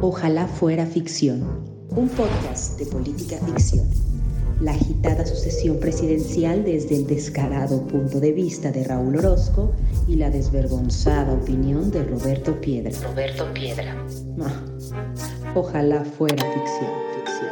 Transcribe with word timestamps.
Ojalá 0.00 0.46
fuera 0.46 0.86
ficción, 0.86 1.42
un 1.90 2.08
podcast 2.10 2.78
de 2.78 2.86
política 2.86 3.36
ficción. 3.44 3.84
La 4.60 4.70
agitada 4.70 5.26
sucesión 5.26 5.80
presidencial 5.80 6.64
desde 6.64 6.94
el 6.94 7.04
descarado 7.08 7.84
punto 7.84 8.20
de 8.20 8.30
vista 8.30 8.70
de 8.70 8.84
Raúl 8.84 9.16
Orozco 9.16 9.74
y 10.06 10.14
la 10.14 10.30
desvergonzada 10.30 11.32
opinión 11.32 11.90
de 11.90 12.04
Roberto 12.04 12.60
Piedra. 12.60 12.92
Roberto 13.08 13.52
Piedra. 13.52 14.06
Ah, 14.40 14.64
ojalá 15.56 16.04
fuera 16.04 16.44
ficción, 16.44 16.90
ficción. 17.16 17.50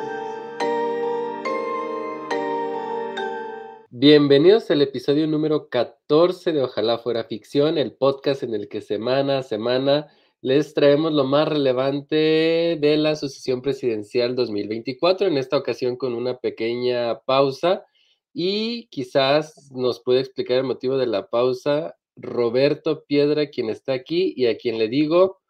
Bienvenidos 3.91 4.71
al 4.71 4.83
episodio 4.83 5.27
número 5.27 5.69
14 5.69 6.53
de 6.53 6.63
Ojalá 6.63 6.99
fuera 6.99 7.25
ficción, 7.25 7.77
el 7.77 7.91
podcast 7.91 8.45
en 8.45 8.55
el 8.55 8.69
que 8.69 8.83
semana 8.83 9.39
a 9.39 9.43
semana 9.43 10.07
les 10.47 10.75
traemos 10.75 11.13
lo 11.13 11.25
más 11.25 11.49
relevante 11.49 12.79
de 12.81 12.97
la 12.97 13.17
sucesión 13.17 13.63
presidencial 13.63 14.37
2024, 14.37 15.27
en 15.27 15.39
esta 15.39 15.57
ocasión 15.57 15.97
con 15.97 16.15
una 16.15 16.39
pequeña 16.39 17.19
pausa 17.23 17.85
y 18.33 18.87
quizás 18.87 19.73
nos 19.73 19.99
puede 19.99 20.21
explicar 20.21 20.59
el 20.59 20.63
motivo 20.63 20.99
de 20.99 21.09
la 21.09 21.27
pausa 21.27 21.97
Roberto 22.15 23.05
Piedra, 23.07 23.51
quien 23.51 23.71
está 23.71 23.95
aquí 23.95 24.35
y 24.37 24.47
a 24.47 24.57
quien 24.57 24.79
le 24.79 24.87
digo, 24.87 25.41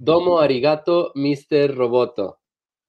Domo 0.00 0.40
Arigato, 0.40 1.12
Mr. 1.14 1.76
Roboto. 1.76 2.40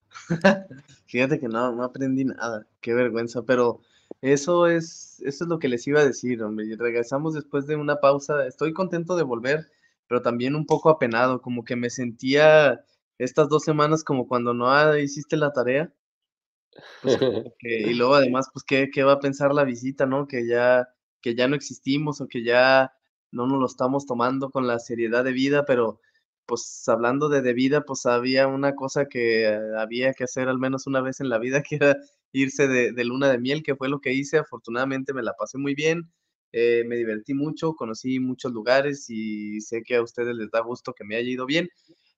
Fíjate 1.06 1.40
que 1.40 1.50
no, 1.50 1.72
no 1.72 1.84
aprendí 1.84 2.26
nada, 2.26 2.66
qué 2.82 2.96
vergüenza, 2.96 3.44
pero 3.44 3.82
eso 4.22 4.66
es, 4.66 5.22
eso 5.24 5.44
es 5.44 5.48
lo 5.48 5.60
que 5.60 5.68
les 5.68 5.86
iba 5.86 6.00
a 6.00 6.06
decir, 6.06 6.42
hombre. 6.42 6.66
Regresamos 6.80 7.36
después 7.36 7.68
de 7.68 7.76
una 7.76 7.98
pausa, 7.98 8.48
estoy 8.48 8.74
contento 8.74 9.16
de 9.16 9.22
volver 9.22 9.68
pero 10.14 10.22
también 10.22 10.56
un 10.56 10.68
poco 10.68 10.92
apenado, 10.92 11.42
como 11.42 11.66
que 11.66 11.76
me 11.76 11.90
sentía 11.90 12.86
estas 13.18 13.50
dos 13.50 13.64
semanas 13.64 14.04
como 14.04 14.28
cuando 14.28 14.54
no 14.54 14.96
hiciste 14.96 15.38
la 15.38 15.52
tarea. 15.52 15.92
Pues, 17.02 17.18
y 17.62 17.96
luego 17.96 18.14
además, 18.14 18.48
pues, 18.54 18.64
¿qué, 18.64 18.92
¿qué, 18.94 19.02
va 19.02 19.14
a 19.14 19.20
pensar 19.20 19.56
la 19.56 19.64
visita, 19.64 20.06
no? 20.06 20.28
Que 20.28 20.46
ya, 20.48 20.88
que 21.20 21.34
ya 21.34 21.48
no 21.48 21.56
existimos 21.56 22.22
o 22.22 22.28
que 22.28 22.44
ya 22.44 22.94
no 23.32 23.48
nos 23.48 23.60
lo 23.60 23.66
estamos 23.66 24.06
tomando 24.06 24.52
con 24.52 24.68
la 24.68 24.78
seriedad 24.78 25.24
de 25.24 25.32
vida, 25.32 25.66
pero 25.66 26.00
pues 26.46 26.84
hablando 26.88 27.28
de 27.28 27.42
de 27.42 27.54
vida, 27.54 27.82
pues 27.82 28.06
había 28.06 28.46
una 28.46 28.76
cosa 28.76 29.08
que 29.08 29.48
había 29.80 30.14
que 30.14 30.26
hacer 30.26 30.48
al 30.48 30.60
menos 30.60 30.86
una 30.86 31.02
vez 31.02 31.22
en 31.22 31.30
la 31.30 31.40
vida, 31.40 31.64
que 31.64 31.78
era 31.78 31.98
irse 32.34 32.68
de, 32.68 32.92
de 32.92 33.04
luna 33.04 33.32
de 33.32 33.40
miel, 33.40 33.64
que 33.64 33.76
fue 33.76 33.90
lo 33.90 34.00
que 34.00 34.14
hice. 34.14 34.38
Afortunadamente 34.38 35.12
me 35.12 35.24
la 35.24 35.34
pasé 35.34 35.58
muy 35.58 35.74
bien 35.74 36.12
eh, 36.54 36.84
me 36.88 36.96
divertí 36.96 37.34
mucho, 37.34 37.74
conocí 37.74 38.20
muchos 38.20 38.54
lugares 38.54 39.10
y 39.10 39.60
sé 39.60 39.84
que 39.84 39.98
a 39.98 40.04
ustedes 40.04 40.36
les 40.36 40.52
da 40.52 40.62
gusto 40.62 40.94
que 40.94 41.04
me 41.04 41.16
haya 41.16 41.30
ido 41.30 41.46
bien. 41.46 41.68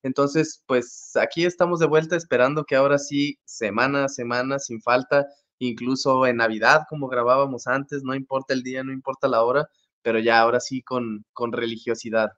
Entonces, 0.04 0.62
pues 0.68 1.14
aquí 1.16 1.46
estamos 1.46 1.80
de 1.80 1.88
vuelta 1.88 2.16
esperando 2.16 2.66
que 2.66 2.76
ahora 2.76 3.00
sí, 3.00 3.40
semana 3.46 4.06
a 4.06 4.10
semana, 4.10 4.60
sin 4.60 4.82
falta, 4.82 5.26
incluso 5.58 6.28
en 6.28 6.38
Navidad, 6.38 6.84
como 6.90 7.08
grabábamos 7.08 7.66
antes, 7.66 8.04
no 8.04 8.14
importa 8.14 8.54
el 8.54 8.62
día, 8.62 8.84
no 8.84 8.92
importa 8.94 9.28
la 9.28 9.44
hora, 9.44 9.68
pero 10.04 10.20
ya 10.20 10.40
ahora 10.42 10.60
sí 10.60 10.84
con, 10.84 11.26
con 11.34 11.52
religiosidad. 11.54 12.30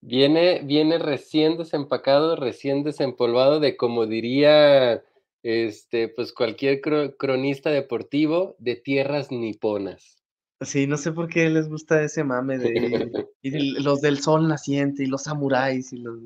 Viene, 0.00 0.60
viene 0.64 0.98
recién 0.98 1.56
desempacado, 1.56 2.36
recién 2.36 2.84
desempolvado 2.84 3.58
de, 3.58 3.76
como 3.76 4.06
diría 4.06 5.02
este, 5.42 6.08
pues 6.08 6.32
cualquier 6.32 6.80
cronista 7.18 7.70
deportivo, 7.70 8.56
de 8.58 8.76
tierras 8.76 9.30
niponas. 9.30 10.23
Sí, 10.64 10.86
no 10.86 10.96
sé 10.96 11.12
por 11.12 11.28
qué 11.28 11.48
les 11.50 11.68
gusta 11.68 12.02
ese 12.02 12.24
mame 12.24 12.58
de 12.58 13.10
y 13.42 13.80
los 13.80 14.00
del 14.00 14.20
sol 14.20 14.48
naciente 14.48 15.04
y 15.04 15.06
los 15.06 15.24
samuráis 15.24 15.92
y 15.92 15.98
los 15.98 16.18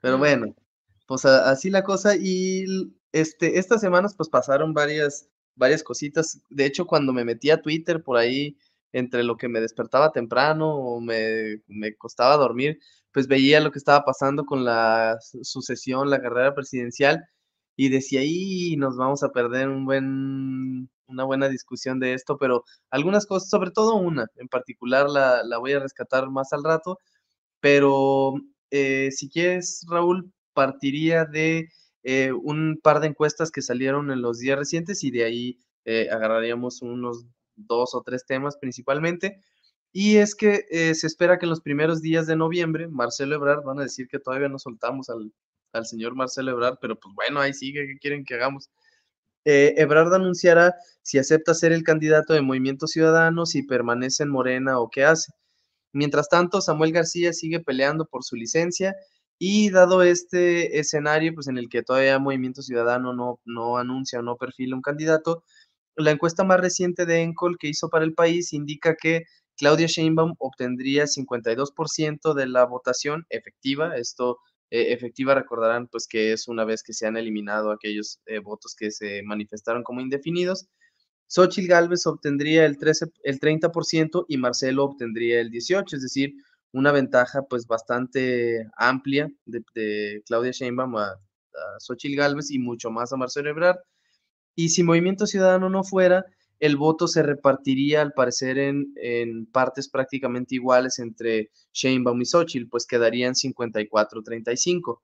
pero 0.00 0.18
bueno, 0.18 0.54
pues 1.06 1.24
así 1.24 1.70
la 1.70 1.84
cosa 1.84 2.16
y 2.16 2.64
este 3.12 3.58
estas 3.58 3.80
semanas 3.80 4.14
pues 4.16 4.28
pasaron 4.28 4.72
varias 4.72 5.28
varias 5.56 5.82
cositas. 5.82 6.40
De 6.48 6.64
hecho, 6.64 6.86
cuando 6.86 7.12
me 7.12 7.24
metí 7.24 7.50
a 7.50 7.60
Twitter 7.60 8.02
por 8.02 8.16
ahí 8.16 8.56
entre 8.92 9.22
lo 9.22 9.36
que 9.36 9.48
me 9.48 9.60
despertaba 9.60 10.12
temprano 10.12 10.74
o 10.74 11.00
me, 11.00 11.62
me 11.68 11.94
costaba 11.96 12.36
dormir, 12.36 12.80
pues 13.12 13.28
veía 13.28 13.60
lo 13.60 13.70
que 13.70 13.78
estaba 13.78 14.04
pasando 14.04 14.44
con 14.44 14.64
la 14.64 15.18
sucesión, 15.20 16.10
la 16.10 16.20
carrera 16.20 16.54
presidencial 16.54 17.28
y 17.80 17.88
decía, 17.88 18.20
ahí 18.20 18.76
nos 18.76 18.98
vamos 18.98 19.22
a 19.22 19.30
perder 19.30 19.70
un 19.70 19.86
buen 19.86 20.90
una 21.06 21.24
buena 21.24 21.48
discusión 21.48 21.98
de 21.98 22.12
esto, 22.12 22.36
pero 22.36 22.64
algunas 22.90 23.24
cosas, 23.24 23.48
sobre 23.48 23.70
todo 23.70 23.94
una 23.94 24.26
en 24.36 24.48
particular, 24.48 25.08
la, 25.08 25.42
la 25.44 25.56
voy 25.56 25.72
a 25.72 25.80
rescatar 25.80 26.28
más 26.28 26.52
al 26.52 26.62
rato, 26.62 26.98
pero 27.60 28.34
eh, 28.70 29.10
si 29.12 29.30
quieres, 29.30 29.86
Raúl, 29.88 30.30
partiría 30.52 31.24
de 31.24 31.70
eh, 32.02 32.32
un 32.32 32.78
par 32.82 33.00
de 33.00 33.06
encuestas 33.08 33.50
que 33.50 33.62
salieron 33.62 34.10
en 34.10 34.20
los 34.20 34.40
días 34.40 34.58
recientes 34.58 35.02
y 35.02 35.10
de 35.10 35.24
ahí 35.24 35.58
eh, 35.86 36.08
agarraríamos 36.10 36.82
unos 36.82 37.24
dos 37.56 37.94
o 37.94 38.02
tres 38.02 38.26
temas 38.26 38.58
principalmente. 38.58 39.40
Y 39.90 40.16
es 40.18 40.34
que 40.34 40.66
se 40.94 41.06
espera 41.06 41.38
que 41.38 41.46
en 41.46 41.50
los 41.50 41.62
primeros 41.62 42.02
días 42.02 42.26
de 42.26 42.36
noviembre, 42.36 42.88
Marcelo 42.88 43.36
Ebrard, 43.36 43.64
van 43.64 43.80
a 43.80 43.84
decir 43.84 44.06
que 44.06 44.18
todavía 44.20 44.50
no 44.50 44.58
soltamos 44.58 45.08
al, 45.08 45.32
al 45.72 45.86
señor 45.86 46.14
Marcelo 46.14 46.52
Ebrard, 46.52 46.78
pero 46.80 46.98
pues 46.98 47.14
bueno, 47.14 47.40
ahí 47.40 47.52
sigue, 47.54 47.86
¿qué 47.86 47.98
quieren 47.98 48.24
que 48.24 48.34
hagamos? 48.34 48.70
Eh, 49.44 49.74
Ebrard 49.78 50.12
anunciará 50.14 50.74
si 51.02 51.18
acepta 51.18 51.54
ser 51.54 51.72
el 51.72 51.82
candidato 51.82 52.34
de 52.34 52.42
Movimiento 52.42 52.86
Ciudadano, 52.86 53.46
si 53.46 53.62
permanece 53.62 54.24
en 54.24 54.30
Morena 54.30 54.78
o 54.80 54.90
qué 54.90 55.04
hace. 55.04 55.32
Mientras 55.92 56.28
tanto, 56.28 56.60
Samuel 56.60 56.92
García 56.92 57.32
sigue 57.32 57.60
peleando 57.60 58.06
por 58.06 58.24
su 58.24 58.36
licencia 58.36 58.94
y 59.38 59.70
dado 59.70 60.02
este 60.02 60.78
escenario, 60.78 61.34
pues 61.34 61.48
en 61.48 61.58
el 61.58 61.68
que 61.68 61.82
todavía 61.82 62.18
Movimiento 62.18 62.62
Ciudadano 62.62 63.14
no, 63.14 63.40
no 63.44 63.78
anuncia 63.78 64.20
o 64.20 64.22
no 64.22 64.36
perfila 64.36 64.76
un 64.76 64.82
candidato, 64.82 65.44
la 65.96 66.10
encuesta 66.12 66.44
más 66.44 66.60
reciente 66.60 67.06
de 67.06 67.22
Encol 67.22 67.58
que 67.58 67.68
hizo 67.68 67.88
para 67.88 68.04
el 68.04 68.14
país 68.14 68.52
indica 68.52 68.96
que 68.96 69.24
Claudia 69.56 69.86
Sheinbaum 69.86 70.34
obtendría 70.38 71.06
52% 71.06 72.34
de 72.34 72.46
la 72.46 72.64
votación 72.64 73.26
efectiva, 73.30 73.96
esto 73.96 74.38
eh, 74.70 74.92
efectiva, 74.92 75.34
recordarán 75.34 75.88
pues 75.88 76.06
que 76.06 76.32
es 76.32 76.48
una 76.48 76.64
vez 76.64 76.82
que 76.82 76.92
se 76.92 77.06
han 77.06 77.16
eliminado 77.16 77.72
aquellos 77.72 78.20
eh, 78.26 78.38
votos 78.38 78.74
que 78.76 78.90
se 78.90 79.22
manifestaron 79.24 79.82
como 79.82 80.00
indefinidos. 80.00 80.68
Xochitl 81.26 81.68
Galvez 81.68 82.06
obtendría 82.06 82.66
el, 82.66 82.78
13, 82.78 83.06
el 83.24 83.40
30% 83.40 84.24
y 84.28 84.36
Marcelo 84.36 84.84
obtendría 84.84 85.40
el 85.40 85.50
18%, 85.50 85.94
es 85.94 86.02
decir, 86.02 86.34
una 86.72 86.92
ventaja 86.92 87.42
pues 87.42 87.66
bastante 87.66 88.66
amplia 88.76 89.30
de, 89.44 90.22
Claudia 90.26 90.52
Sheinbaum 90.52 90.96
a, 90.96 91.16
Xochitl 91.78 92.16
Galvez 92.16 92.50
y 92.50 92.58
mucho 92.58 92.90
más 92.90 93.12
a 93.12 93.16
Marcelo 93.16 93.50
Ebrard. 93.50 93.78
Y 94.54 94.70
si 94.70 94.82
Movimiento 94.82 95.26
Ciudadano 95.26 95.68
no 95.68 95.84
fuera, 95.84 96.24
el 96.60 96.76
voto 96.76 97.08
se 97.08 97.22
repartiría 97.22 98.02
al 98.02 98.12
parecer 98.12 98.58
en, 98.58 99.46
partes 99.50 99.88
prácticamente 99.88 100.54
iguales 100.54 100.98
entre 100.98 101.50
Sheinbaum 101.72 102.20
y 102.20 102.26
Xochitl, 102.26 102.68
pues 102.68 102.86
quedarían 102.86 103.34
54-35. 103.34 105.00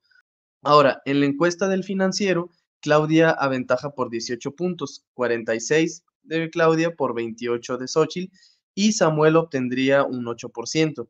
Ahora, 0.62 1.00
en 1.06 1.20
la 1.20 1.26
encuesta 1.26 1.68
del 1.68 1.82
financiero, 1.82 2.50
Claudia 2.80 3.30
aventaja 3.30 3.90
por 3.90 4.10
18 4.10 4.52
puntos, 4.54 5.04
46 5.14 6.04
de 6.22 6.50
Claudia 6.50 6.94
por 6.94 7.14
28 7.14 7.78
de 7.78 7.88
Xochitl 7.88 8.32
y 8.74 8.92
Samuel 8.92 9.36
obtendría 9.36 10.04
un 10.04 10.26
8%. 10.26 11.08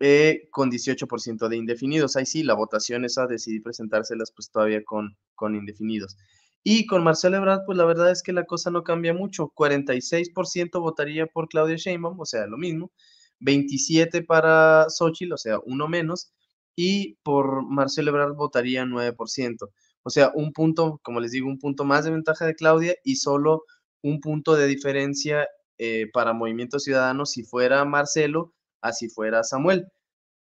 Eh, 0.00 0.48
con 0.52 0.70
18% 0.70 1.48
de 1.48 1.56
indefinidos. 1.56 2.14
Ahí 2.14 2.24
sí, 2.24 2.44
la 2.44 2.54
votación 2.54 3.04
esa 3.04 3.26
decidí 3.26 3.58
presentárselas 3.58 4.30
pues 4.30 4.48
todavía 4.48 4.84
con, 4.84 5.16
con 5.34 5.56
indefinidos. 5.56 6.16
Y 6.64 6.86
con 6.86 7.04
Marcelo 7.04 7.36
Ebrard, 7.38 7.64
pues 7.66 7.78
la 7.78 7.84
verdad 7.84 8.10
es 8.10 8.22
que 8.22 8.32
la 8.32 8.44
cosa 8.44 8.70
no 8.70 8.82
cambia 8.82 9.14
mucho. 9.14 9.52
46% 9.54 10.80
votaría 10.80 11.26
por 11.26 11.48
Claudia 11.48 11.76
Sheinbaum, 11.76 12.18
o 12.20 12.26
sea, 12.26 12.46
lo 12.46 12.58
mismo. 12.58 12.92
27 13.40 14.22
para 14.24 14.86
Xochitl, 14.90 15.32
o 15.32 15.38
sea, 15.38 15.58
uno 15.64 15.88
menos. 15.88 16.32
Y 16.76 17.16
por 17.22 17.66
Marcelo 17.68 18.10
Ebrard 18.10 18.34
votaría 18.34 18.84
9%. 18.84 19.70
O 20.02 20.10
sea, 20.10 20.32
un 20.34 20.52
punto, 20.52 21.00
como 21.02 21.20
les 21.20 21.32
digo, 21.32 21.48
un 21.48 21.58
punto 21.58 21.84
más 21.84 22.04
de 22.04 22.10
ventaja 22.10 22.46
de 22.46 22.54
Claudia 22.54 22.94
y 23.04 23.16
solo 23.16 23.64
un 24.02 24.20
punto 24.20 24.54
de 24.54 24.66
diferencia 24.66 25.46
eh, 25.78 26.06
para 26.12 26.32
Movimiento 26.32 26.78
Ciudadano 26.78 27.26
si 27.26 27.44
fuera 27.44 27.84
Marcelo, 27.84 28.54
así 28.80 29.08
fuera 29.08 29.44
Samuel. 29.44 29.86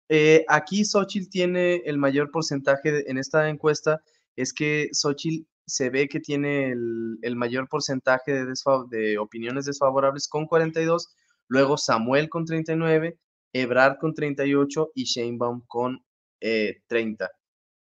Eh, 0.09 0.45
aquí 0.47 0.85
Xochitl 0.85 1.29
tiene 1.29 1.81
el 1.85 1.97
mayor 1.97 2.31
porcentaje 2.31 3.09
en 3.09 3.17
esta 3.17 3.49
encuesta, 3.49 4.01
es 4.35 4.53
que 4.53 4.89
Xochitl 4.93 5.45
se 5.67 5.89
ve 5.89 6.07
que 6.07 6.21
tiene 6.21 6.71
el, 6.71 7.35
mayor 7.35 7.67
porcentaje 7.67 8.31
de, 8.31 8.53
de, 8.89 9.17
opiniones 9.17 9.65
desfavorables 9.65 10.27
con 10.29 10.47
42, 10.47 11.13
luego 11.49 11.77
Samuel 11.77 12.29
con 12.29 12.45
39, 12.45 13.19
Ebrard 13.51 13.97
con 13.99 14.13
38 14.13 14.91
y 14.95 15.03
Sheinbaum 15.03 15.63
con 15.67 16.03
30. 16.39 17.25
Eh, 17.25 17.29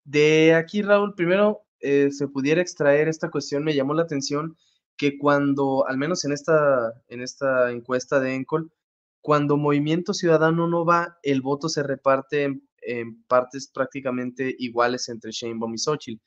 de 0.03 0.53
aquí, 0.53 0.83
Raúl, 0.83 1.15
primero 1.15 1.61
eh, 1.79 2.11
se 2.11 2.27
pudiera 2.27 2.61
extraer 2.61 3.07
esta 3.07 3.31
cuestión, 3.31 3.63
me 3.63 3.73
llamó 3.73 3.95
la 3.95 4.03
atención 4.03 4.55
que 4.95 5.17
cuando, 5.17 5.87
al 5.87 5.97
menos 5.97 6.23
en 6.25 6.33
esta, 6.33 6.93
en 7.07 7.21
esta 7.21 7.71
encuesta 7.71 8.19
de 8.19 8.35
Encol, 8.35 8.71
cuando 9.21 9.57
Movimiento 9.57 10.13
Ciudadano 10.13 10.67
no 10.67 10.85
va, 10.85 11.17
el 11.23 11.41
voto 11.41 11.67
se 11.67 11.81
reparte 11.81 12.61
en 12.83 13.23
partes 13.23 13.71
prácticamente 13.73 14.55
iguales 14.59 15.09
entre 15.09 15.31
Sheinbaum 15.31 15.73
y 15.73 15.79
Xochitl. 15.79 16.21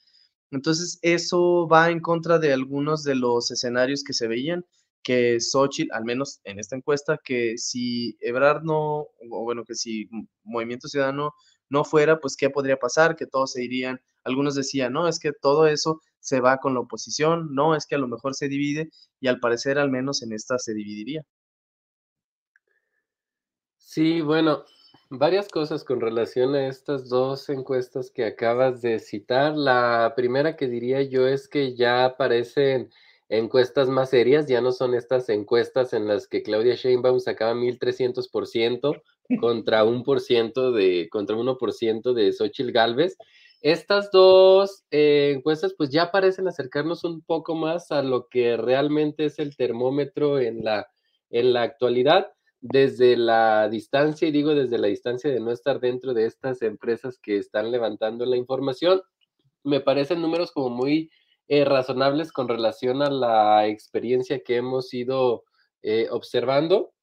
Entonces, 0.54 0.98
eso 1.02 1.66
va 1.68 1.90
en 1.90 2.00
contra 2.00 2.38
de 2.38 2.52
algunos 2.52 3.02
de 3.04 3.14
los 3.14 3.50
escenarios 3.50 4.04
que 4.04 4.12
se 4.12 4.28
veían, 4.28 4.64
que 5.02 5.40
Xochitl, 5.40 5.92
al 5.92 6.04
menos 6.04 6.40
en 6.44 6.58
esta 6.58 6.76
encuesta, 6.76 7.18
que 7.22 7.58
si 7.58 8.16
Ebrard 8.20 8.62
no, 8.62 9.08
o 9.30 9.42
bueno, 9.44 9.64
que 9.64 9.74
si 9.74 10.08
Movimiento 10.44 10.88
Ciudadano 10.88 11.32
no 11.68 11.84
fuera, 11.84 12.20
pues 12.20 12.36
qué 12.36 12.50
podría 12.50 12.78
pasar, 12.78 13.16
que 13.16 13.26
todos 13.26 13.52
se 13.52 13.64
irían. 13.64 14.00
Algunos 14.22 14.54
decían, 14.54 14.92
no, 14.92 15.08
es 15.08 15.18
que 15.18 15.32
todo 15.32 15.66
eso 15.66 16.00
se 16.20 16.40
va 16.40 16.58
con 16.58 16.74
la 16.74 16.80
oposición, 16.80 17.54
no, 17.54 17.76
es 17.76 17.86
que 17.86 17.96
a 17.96 17.98
lo 17.98 18.08
mejor 18.08 18.34
se 18.34 18.48
divide 18.48 18.90
y 19.20 19.28
al 19.28 19.40
parecer 19.40 19.78
al 19.78 19.90
menos 19.90 20.22
en 20.22 20.32
esta 20.32 20.58
se 20.58 20.72
dividiría. 20.72 21.22
Sí, 23.76 24.22
bueno, 24.22 24.64
varias 25.18 25.48
cosas 25.48 25.84
con 25.84 26.00
relación 26.00 26.54
a 26.54 26.68
estas 26.68 27.08
dos 27.08 27.48
encuestas 27.48 28.10
que 28.10 28.24
acabas 28.24 28.82
de 28.82 28.98
citar. 28.98 29.56
La 29.56 30.12
primera 30.16 30.56
que 30.56 30.68
diría 30.68 31.02
yo 31.02 31.26
es 31.26 31.48
que 31.48 31.74
ya 31.74 32.04
aparecen 32.04 32.90
encuestas 33.28 33.88
más 33.88 34.10
serias, 34.10 34.46
ya 34.46 34.60
no 34.60 34.72
son 34.72 34.94
estas 34.94 35.28
encuestas 35.28 35.92
en 35.92 36.06
las 36.06 36.28
que 36.28 36.42
Claudia 36.42 36.74
Sheinbaum 36.74 37.20
sacaba 37.20 37.54
1300% 37.54 39.02
contra 39.40 39.84
un 39.84 40.04
por 40.04 40.20
ciento 40.20 40.72
de, 40.72 41.08
contra 41.10 41.36
1% 41.36 42.12
de 42.12 42.32
Xochitl 42.32 42.72
Galvez. 42.72 43.16
Estas 43.62 44.10
dos 44.10 44.84
eh, 44.90 45.32
encuestas 45.36 45.74
pues 45.76 45.90
ya 45.90 46.10
parecen 46.10 46.48
acercarnos 46.48 47.04
un 47.04 47.22
poco 47.22 47.54
más 47.54 47.90
a 47.90 48.02
lo 48.02 48.28
que 48.28 48.56
realmente 48.56 49.24
es 49.26 49.38
el 49.38 49.56
termómetro 49.56 50.38
en 50.38 50.64
la, 50.64 50.88
en 51.30 51.52
la 51.54 51.62
actualidad 51.62 52.34
desde 52.66 53.18
la 53.18 53.68
distancia, 53.68 54.26
y 54.26 54.32
digo 54.32 54.54
desde 54.54 54.78
la 54.78 54.86
distancia 54.86 55.30
de 55.30 55.38
no 55.38 55.50
estar 55.50 55.80
dentro 55.80 56.14
de 56.14 56.24
estas 56.24 56.62
empresas 56.62 57.18
que 57.18 57.36
están 57.36 57.70
levantando 57.70 58.24
la 58.24 58.38
información, 58.38 59.02
me 59.64 59.80
parecen 59.80 60.22
números 60.22 60.50
como 60.50 60.70
muy 60.70 61.10
eh, 61.46 61.66
razonables 61.66 62.32
con 62.32 62.48
relación 62.48 63.02
a 63.02 63.10
la 63.10 63.66
experiencia 63.66 64.42
que 64.42 64.56
hemos 64.56 64.94
ido 64.94 65.44
eh, 65.82 66.08
observando. 66.10 66.94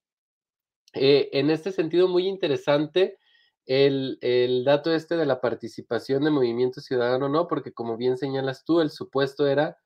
Eh, 0.94 1.30
en 1.31 1.52
este 1.52 1.72
sentido, 1.72 2.07
muy 2.07 2.28
interesante 2.28 3.19
el, 3.68 4.18
el, 4.22 4.64
dato 4.64 4.92
este 4.92 5.16
de 5.16 5.28
la 5.28 5.42
participación 5.42 6.24
de 6.24 6.31
Movimiento 6.31 6.81
Ciudadano, 6.81 7.30
¿no? 7.30 7.48
Porque 7.48 7.72
como 7.72 7.98
bien 7.98 8.18
señalas 8.18 8.66
tú, 8.66 8.81
el 8.81 8.90
supuesto 8.90 9.46
era 9.46 9.78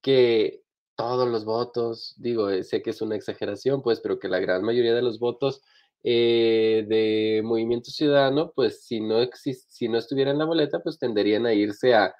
que 0.00 0.62
todos 0.98 1.28
los 1.28 1.44
votos, 1.44 2.14
digo, 2.18 2.50
eh, 2.50 2.64
sé 2.64 2.82
que 2.82 2.90
es 2.90 3.00
una 3.00 3.14
exageración, 3.14 3.82
pues, 3.82 4.00
pero 4.00 4.18
que 4.18 4.28
la 4.28 4.40
gran 4.40 4.64
mayoría 4.64 4.94
de 4.94 5.02
los 5.02 5.20
votos 5.20 5.62
eh, 6.02 6.84
de 6.88 7.40
Movimiento 7.44 7.92
Ciudadano, 7.92 8.52
pues, 8.52 8.84
si 8.84 9.00
no, 9.00 9.24
si 9.32 9.88
no 9.88 9.96
estuviera 9.96 10.32
en 10.32 10.38
la 10.38 10.44
boleta, 10.44 10.80
pues 10.80 10.98
tenderían 10.98 11.46
a 11.46 11.54
irse 11.54 11.94
a, 11.94 12.12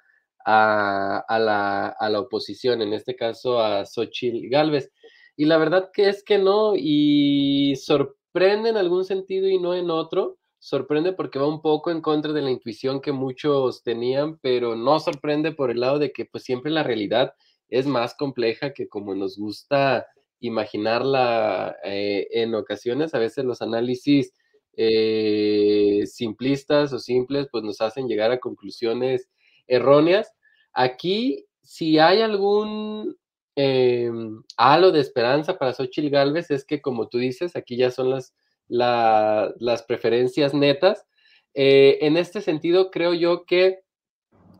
a, 0.45 1.39
la, 1.39 1.89
a 1.89 2.09
la 2.09 2.19
oposición, 2.21 2.81
en 2.81 2.93
este 2.93 3.17
caso 3.17 3.59
a 3.59 3.85
Xochitl 3.85 4.47
Galvez. 4.49 4.89
Y 5.35 5.45
la 5.45 5.57
verdad 5.57 5.89
que 5.93 6.07
es 6.07 6.23
que 6.23 6.37
no, 6.37 6.73
y 6.75 7.75
sorprende 7.75 8.69
en 8.69 8.77
algún 8.77 9.03
sentido 9.03 9.49
y 9.49 9.59
no 9.59 9.75
en 9.75 9.89
otro, 9.89 10.37
sorprende 10.57 11.11
porque 11.11 11.39
va 11.39 11.47
un 11.47 11.61
poco 11.61 11.91
en 11.91 12.01
contra 12.01 12.31
de 12.31 12.41
la 12.41 12.51
intuición 12.51 13.01
que 13.01 13.11
muchos 13.11 13.83
tenían, 13.83 14.39
pero 14.39 14.77
no 14.77 15.01
sorprende 15.01 15.51
por 15.51 15.69
el 15.69 15.81
lado 15.81 15.99
de 15.99 16.13
que 16.13 16.23
pues 16.25 16.45
siempre 16.45 16.71
la 16.71 16.83
realidad 16.83 17.33
es 17.69 17.85
más 17.85 18.15
compleja 18.15 18.73
que 18.73 18.87
como 18.87 19.15
nos 19.15 19.37
gusta 19.37 20.07
imaginarla 20.39 21.75
eh, 21.83 22.27
en 22.31 22.55
ocasiones. 22.55 23.13
A 23.13 23.19
veces 23.19 23.45
los 23.45 23.61
análisis 23.61 24.33
eh, 24.75 26.03
simplistas 26.05 26.93
o 26.93 26.99
simples 26.99 27.47
pues 27.51 27.63
nos 27.63 27.81
hacen 27.81 28.07
llegar 28.07 28.31
a 28.31 28.39
conclusiones 28.39 29.29
erróneas. 29.67 30.33
Aquí, 30.73 31.45
si 31.61 31.99
hay 31.99 32.21
algún 32.21 33.17
em, 33.55 34.41
halo 34.57 34.91
de 34.91 35.01
esperanza 35.01 35.57
para 35.57 35.73
Xochitl 35.73 36.09
Galvez, 36.09 36.49
es 36.51 36.65
que 36.65 36.81
como 36.81 37.09
tú 37.09 37.17
dices, 37.17 37.55
aquí 37.55 37.75
ya 37.75 37.91
son 37.91 38.09
las, 38.09 38.33
las 38.67 39.83
preferencias 39.83 40.53
netas. 40.53 41.05
Eh, 41.53 41.97
en 42.01 42.15
este 42.15 42.41
sentido, 42.41 42.91
creo 42.91 43.13
yo 43.13 43.45
que 43.45 43.79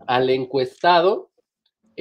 al 0.07 0.29
encuestado 0.29 1.29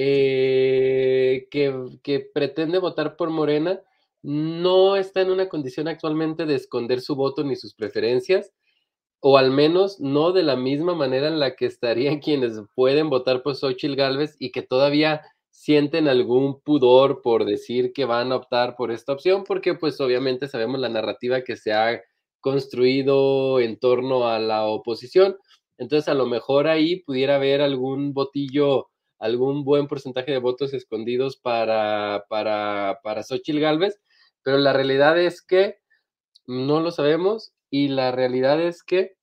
eh, 0.01 1.49
que, 1.51 2.29
pretende 2.33 2.79
votar 2.79 3.17
por 3.17 3.31
Morena 3.31 3.81
no 4.21 4.95
está 4.95 5.19
en 5.19 5.29
una 5.29 5.49
condición 5.49 5.89
actualmente 5.89 6.45
de 6.45 6.55
esconder 6.55 7.01
su 7.01 7.17
voto 7.17 7.43
ni 7.43 7.57
sus 7.57 7.73
preferencias, 7.73 8.53
o 9.19 9.37
al 9.37 9.51
menos 9.51 9.99
no 9.99 10.31
de 10.31 10.43
la 10.43 10.55
misma 10.55 10.95
manera 10.95 11.27
en 11.27 11.37
la 11.37 11.57
que 11.57 11.65
estarían 11.65 12.19
quienes 12.21 12.61
pueden 12.75 13.09
votar 13.09 13.43
por 13.43 13.57
Xochitl 13.57 13.95
Galvez 13.95 14.37
y 14.39 14.51
que 14.51 14.61
todavía 14.61 15.21
sienten 15.49 16.07
algún 16.07 16.61
pudor 16.61 17.21
por 17.21 17.43
decir 17.43 17.91
que 17.91 18.05
van 18.05 18.31
a 18.31 18.37
optar 18.37 18.77
por 18.77 18.91
esta 18.91 19.11
opción, 19.11 19.43
porque 19.43 19.73
pues 19.75 19.99
obviamente 19.99 20.47
sabemos 20.47 20.79
la 20.79 20.87
narrativa 20.87 21.41
que 21.41 21.57
se 21.57 21.73
ha 21.73 22.01
construido 22.39 23.59
en 23.59 23.77
torno 23.77 24.29
a 24.29 24.39
la 24.39 24.65
oposición. 24.65 25.35
Entonces 25.77 26.07
a 26.07 26.13
lo 26.13 26.25
mejor 26.25 26.67
ahí 26.67 27.01
pudiera 27.01 27.35
haber 27.35 27.61
algún 27.61 28.13
votillo 28.13 28.87
algún 29.19 29.63
buen 29.63 29.87
porcentaje 29.87 30.31
de 30.31 30.39
votos 30.39 30.73
escondidos 30.73 31.37
para, 31.37 32.25
para, 32.29 32.99
para 33.03 33.23
Xochitl 33.23 33.59
Galvez, 33.59 34.01
pero 34.43 34.57
la 34.57 34.73
realidad 34.73 35.19
es 35.19 35.41
que 35.41 35.79
no 36.47 36.79
lo 36.79 36.91
sabemos 36.91 37.53
y 37.69 37.89
la 37.89 38.11
realidad 38.11 38.61
es 38.61 38.83
que 38.83 39.15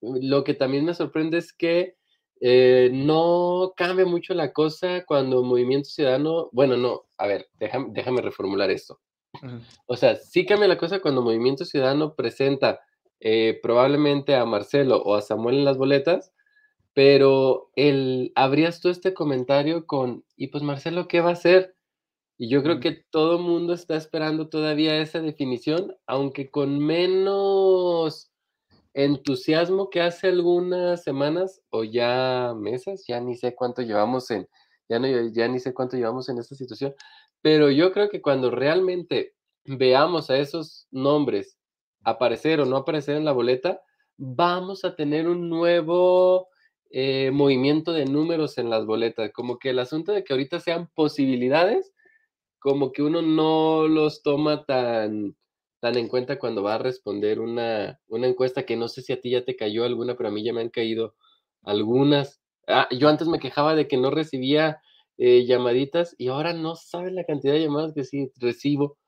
lo 0.00 0.44
que 0.44 0.54
también 0.54 0.84
me 0.84 0.94
sorprende 0.94 1.38
es 1.38 1.52
que 1.52 1.96
eh, 2.40 2.90
no 2.92 3.72
cambia 3.76 4.06
mucho 4.06 4.34
la 4.34 4.52
cosa 4.52 5.04
cuando 5.04 5.42
Movimiento 5.42 5.88
Ciudadano, 5.88 6.48
bueno, 6.52 6.76
no, 6.76 7.06
a 7.16 7.26
ver, 7.26 7.48
déjame, 7.54 7.88
déjame 7.90 8.22
reformular 8.22 8.70
esto. 8.70 9.00
O 9.86 9.96
sea, 9.96 10.16
sí 10.16 10.46
cambia 10.46 10.68
la 10.68 10.78
cosa 10.78 11.00
cuando 11.00 11.22
Movimiento 11.22 11.64
Ciudadano 11.64 12.14
presenta 12.14 12.80
eh, 13.20 13.58
probablemente 13.62 14.34
a 14.34 14.44
Marcelo 14.44 15.02
o 15.02 15.14
a 15.14 15.22
Samuel 15.22 15.58
en 15.58 15.64
las 15.64 15.78
boletas, 15.78 16.32
pero 16.98 17.70
el, 17.76 18.32
abrías 18.34 18.80
tú 18.80 18.88
este 18.88 19.14
comentario 19.14 19.86
con, 19.86 20.24
y 20.36 20.48
pues 20.48 20.64
Marcelo, 20.64 21.06
¿qué 21.06 21.20
va 21.20 21.30
a 21.30 21.34
hacer? 21.34 21.76
Y 22.36 22.48
yo 22.48 22.60
creo 22.64 22.80
que 22.80 23.04
todo 23.10 23.36
el 23.36 23.44
mundo 23.44 23.72
está 23.72 23.94
esperando 23.94 24.48
todavía 24.48 25.00
esa 25.00 25.20
definición, 25.20 25.94
aunque 26.08 26.50
con 26.50 26.80
menos 26.80 28.32
entusiasmo 28.94 29.90
que 29.90 30.00
hace 30.00 30.26
algunas 30.26 31.04
semanas 31.04 31.62
o 31.70 31.84
ya 31.84 32.52
meses, 32.58 33.04
ya 33.06 33.20
ni 33.20 33.36
sé 33.36 33.54
cuánto 33.54 33.82
llevamos 33.82 34.28
en, 34.32 34.48
ya, 34.88 34.98
no, 34.98 35.06
ya 35.28 35.46
ni 35.46 35.60
sé 35.60 35.72
cuánto 35.72 35.96
llevamos 35.96 36.28
en 36.28 36.38
esta 36.38 36.56
situación, 36.56 36.96
pero 37.42 37.70
yo 37.70 37.92
creo 37.92 38.08
que 38.08 38.20
cuando 38.20 38.50
realmente 38.50 39.36
veamos 39.64 40.30
a 40.30 40.38
esos 40.38 40.88
nombres 40.90 41.60
aparecer 42.02 42.60
o 42.60 42.66
no 42.66 42.76
aparecer 42.76 43.14
en 43.14 43.24
la 43.24 43.30
boleta, 43.30 43.80
vamos 44.16 44.84
a 44.84 44.96
tener 44.96 45.28
un 45.28 45.48
nuevo 45.48 46.48
eh, 46.90 47.30
movimiento 47.32 47.92
de 47.92 48.06
números 48.06 48.58
en 48.58 48.70
las 48.70 48.86
boletas, 48.86 49.30
como 49.32 49.58
que 49.58 49.70
el 49.70 49.78
asunto 49.78 50.12
de 50.12 50.24
que 50.24 50.32
ahorita 50.32 50.60
sean 50.60 50.90
posibilidades, 50.94 51.92
como 52.58 52.92
que 52.92 53.02
uno 53.02 53.22
no 53.22 53.86
los 53.88 54.22
toma 54.22 54.64
tan, 54.64 55.36
tan 55.80 55.96
en 55.96 56.08
cuenta 56.08 56.38
cuando 56.38 56.62
va 56.62 56.74
a 56.74 56.78
responder 56.78 57.40
una, 57.40 58.00
una 58.08 58.26
encuesta 58.26 58.64
que 58.64 58.76
no 58.76 58.88
sé 58.88 59.02
si 59.02 59.12
a 59.12 59.20
ti 59.20 59.30
ya 59.30 59.44
te 59.44 59.56
cayó 59.56 59.84
alguna, 59.84 60.16
pero 60.16 60.28
a 60.28 60.32
mí 60.32 60.42
ya 60.42 60.52
me 60.52 60.60
han 60.60 60.70
caído 60.70 61.14
algunas. 61.62 62.40
Ah, 62.66 62.88
yo 62.90 63.08
antes 63.08 63.28
me 63.28 63.38
quejaba 63.38 63.74
de 63.74 63.86
que 63.88 63.96
no 63.96 64.10
recibía 64.10 64.80
eh, 65.18 65.46
llamaditas 65.46 66.14
y 66.18 66.28
ahora 66.28 66.52
no 66.52 66.74
sabes 66.76 67.12
la 67.12 67.24
cantidad 67.24 67.52
de 67.52 67.62
llamadas 67.62 67.92
que 67.94 68.04
sí 68.04 68.30
recibo. 68.36 68.98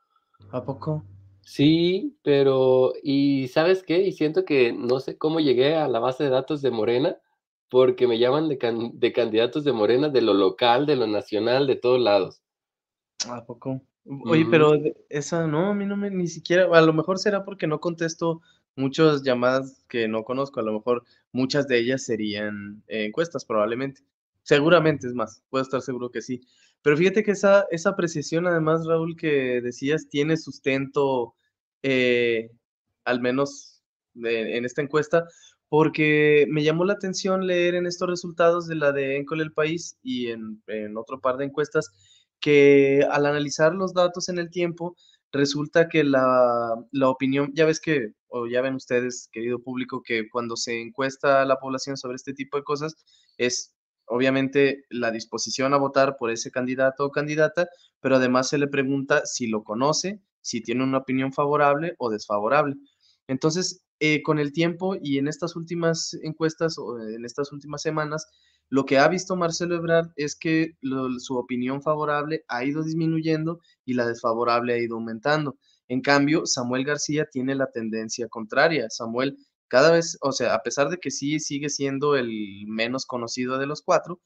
¿A 0.51 0.65
poco? 0.65 1.05
Sí, 1.43 2.17
pero 2.23 2.93
¿y 3.03 3.49
sabes 3.49 3.83
qué? 3.83 4.03
Y 4.03 4.13
siento 4.13 4.45
que 4.45 4.73
no 4.73 5.01
sé 5.01 5.19
cómo 5.19 5.41
llegué 5.41 5.75
a 5.75 5.89
la 5.89 5.99
base 5.99 6.25
de 6.25 6.31
datos 6.31 6.63
de 6.63 6.71
Morena, 6.71 7.17
porque 7.71 8.09
me 8.09 8.19
llaman 8.19 8.49
de, 8.49 9.13
candidatos 9.13 9.65
de 9.65 9.73
Morena, 9.73 10.09
de 10.09 10.21
lo 10.21 10.35
local, 10.35 10.87
de 10.87 10.97
lo 10.97 11.07
nacional, 11.07 11.69
de 11.69 11.77
todos 11.77 12.01
lados. 12.01 12.43
¿A 13.29 13.45
poco? 13.45 13.81
Oye, 14.25 14.45
pero 14.51 14.73
esa 15.09 15.47
no, 15.47 15.71
a 15.71 15.75
mí 15.75 15.87
no 15.87 15.97
me 15.97 16.11
ni 16.11 16.27
siquiera, 16.27 16.67
a 16.73 16.81
lo 16.81 16.93
mejor 16.93 17.19
será 17.19 17.45
porque 17.45 17.69
no 17.69 17.81
contesto 17.81 18.43
muchas 18.75 19.23
llamadas 19.23 19.85
que 19.89 20.09
no 20.09 20.25
conozco, 20.25 20.59
a 20.59 20.65
lo 20.65 20.73
mejor 20.73 21.05
muchas 21.33 21.69
de 21.69 21.79
ellas 21.79 22.03
serían 22.03 22.83
encuestas 22.89 23.45
probablemente. 23.45 24.03
Seguramente 24.43 25.07
es 25.07 25.15
más, 25.15 25.45
puedo 25.49 25.63
estar 25.63 25.81
seguro 25.81 26.11
que 26.11 26.23
sí. 26.23 26.41
Pero 26.83 26.97
fíjate 26.97 27.23
que 27.23 27.33
esa, 27.33 27.67
esa 27.71 27.91
apreciación, 27.91 28.47
además, 28.47 28.87
Raúl, 28.87 29.17
que 29.17 29.61
decías, 29.61 30.09
tiene 30.09 30.37
sustento, 30.37 31.35
eh, 31.83 32.51
al 33.05 33.21
menos 33.21 33.83
en 34.15 34.65
esta 34.65 34.83
encuesta, 34.83 35.29
porque 35.71 36.47
me 36.51 36.65
llamó 36.65 36.85
la 36.85 36.95
atención 36.95 37.47
leer 37.47 37.77
en 37.77 37.87
estos 37.87 38.09
resultados 38.09 38.67
de 38.67 38.75
la 38.75 38.91
de 38.93 39.17
Encol 39.17 39.41
El 39.41 39.53
País 39.53 39.97
y 40.03 40.27
en, 40.27 40.61
otro 40.99 41.21
par 41.21 41.37
de 41.37 41.45
encuestas 41.47 41.91
que 42.41 43.07
al 43.09 43.25
analizar 43.25 43.73
los 43.73 43.95
datos 43.95 44.29
en 44.29 44.39
el 44.39 44.51
tiempo, 44.51 44.97
resulta 45.31 45.89
que 45.89 46.03
la, 46.03 46.75
la 46.91 47.09
opinión, 47.09 47.53
ya 47.55 47.67
ves 47.67 47.81
que, 47.81 48.15
o 48.29 48.49
ya 48.49 48.63
ven 48.63 48.75
ustedes, 48.75 49.29
querido 49.31 49.61
público, 49.61 50.03
que 50.03 50.29
cuando 50.29 50.57
se 50.57 50.81
encuesta 50.81 51.41
a 51.41 51.45
la 51.45 51.61
población 51.61 51.97
sobre 51.97 52.17
este 52.17 52.35
tipo 52.35 52.57
de 52.57 52.65
cosas, 52.65 52.97
es 53.39 53.73
obviamente 54.07 54.87
la 54.91 55.13
disposición 55.13 55.73
a 55.73 55.79
votar 55.79 56.17
por 56.19 56.33
ese 56.33 56.51
candidato 56.51 57.05
o 57.05 57.11
candidata, 57.13 57.69
pero 58.01 58.17
además 58.17 58.49
se 58.49 58.59
le 58.59 58.67
pregunta 58.67 59.25
si 59.25 59.47
lo 59.47 59.63
conoce, 59.63 60.21
si 60.41 60.63
tiene 60.63 60.83
una 60.83 60.99
opinión 60.99 61.33
favorable 61.33 61.95
o 61.99 62.11
desfavorable. 62.11 62.75
Entonces, 63.29 63.85
eh, 64.01 64.23
con 64.23 64.39
el 64.39 64.53
tiempo 64.53 64.97
y 65.01 65.19
en 65.19 65.29
estas 65.29 65.57
últimas 65.57 66.15
encuestas 66.23 66.77
o 66.79 66.99
en 66.99 67.25
estas 67.25 67.53
últimas 67.53 67.83
semanas, 67.83 68.27
lo 68.71 68.85
que 68.87 68.99
ha 68.99 69.09
visto 69.09 69.37
Marcelo 69.37 69.77
Ebrard 69.77 70.11
es 70.17 70.37
que 70.37 70.77
su 71.19 71.37
opinión 71.37 71.83
favorable 71.83 72.45
ha 72.49 72.65
ido 72.65 72.83
disminuyendo 72.83 73.61
y 73.85 73.95
la 73.95 74.07
desfavorable 74.07 74.75
ha 74.75 74.79
ido 74.79 74.97
aumentando. 74.97 75.59
En 75.89 76.01
cambio, 76.03 76.47
Samuel 76.47 76.85
García 76.85 77.27
tiene 77.31 77.55
la 77.57 77.71
tendencia 77.71 78.29
contraria. 78.29 78.89
Samuel 78.91 79.37
cada 79.69 79.93
vez, 79.93 80.19
o 80.21 80.33
sea, 80.33 80.55
a 80.55 80.63
pesar 80.63 80.89
de 80.89 80.99
que 80.99 81.11
sí 81.11 81.41
sigue 81.41 81.69
siendo 81.69 82.17
el 82.17 82.31
menos 82.67 83.07
conocido 83.07 83.59
de 83.59 83.67
los 83.67 83.83
cuatro, 83.83 84.21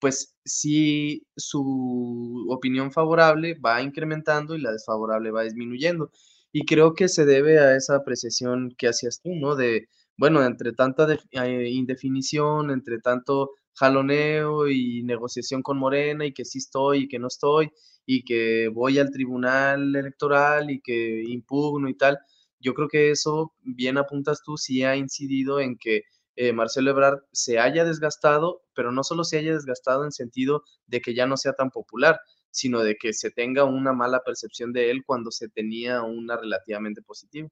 pues 0.00 0.36
sí 0.44 1.26
su 1.36 2.46
opinión 2.50 2.92
favorable 2.92 3.54
va 3.54 3.82
incrementando 3.82 4.54
y 4.54 4.60
la 4.60 4.72
desfavorable 4.72 5.30
va 5.30 5.42
disminuyendo. 5.44 6.10
Y 6.52 6.64
creo 6.66 6.94
que 6.94 7.08
se 7.08 7.24
debe 7.24 7.58
a 7.58 7.76
esa 7.76 7.96
apreciación 7.96 8.74
que 8.78 8.88
hacías 8.88 9.20
tú, 9.22 9.34
¿no? 9.34 9.54
De, 9.56 9.88
bueno, 10.16 10.44
entre 10.44 10.72
tanta 10.72 11.06
eh, 11.32 11.68
indefinición, 11.70 12.70
entre 12.70 13.00
tanto 13.00 13.50
jaloneo 13.74 14.68
y 14.68 15.02
negociación 15.04 15.62
con 15.62 15.78
Morena 15.78 16.26
y 16.26 16.32
que 16.32 16.44
sí 16.44 16.58
estoy 16.58 17.04
y 17.04 17.08
que 17.08 17.18
no 17.18 17.28
estoy 17.28 17.70
y 18.06 18.24
que 18.24 18.68
voy 18.68 18.98
al 18.98 19.10
tribunal 19.10 19.94
electoral 19.94 20.70
y 20.70 20.80
que 20.80 21.22
impugno 21.28 21.88
y 21.88 21.96
tal. 21.96 22.18
Yo 22.60 22.74
creo 22.74 22.88
que 22.88 23.10
eso, 23.10 23.52
bien 23.62 23.98
apuntas 23.98 24.42
tú, 24.44 24.56
sí 24.56 24.82
ha 24.82 24.96
incidido 24.96 25.60
en 25.60 25.76
que 25.78 26.02
eh, 26.36 26.52
Marcelo 26.52 26.90
Ebrard 26.90 27.20
se 27.32 27.58
haya 27.58 27.84
desgastado, 27.84 28.62
pero 28.74 28.90
no 28.92 29.04
solo 29.04 29.24
se 29.24 29.38
haya 29.38 29.52
desgastado 29.52 30.04
en 30.04 30.12
sentido 30.12 30.62
de 30.86 31.00
que 31.00 31.14
ya 31.14 31.26
no 31.26 31.36
sea 31.36 31.52
tan 31.52 31.70
popular, 31.70 32.18
sino 32.50 32.80
de 32.80 32.96
que 32.96 33.12
se 33.12 33.30
tenga 33.30 33.64
una 33.64 33.92
mala 33.92 34.22
percepción 34.24 34.72
de 34.72 34.90
él 34.90 35.02
cuando 35.04 35.30
se 35.30 35.48
tenía 35.48 36.02
una 36.02 36.36
relativamente 36.36 37.02
positiva. 37.02 37.48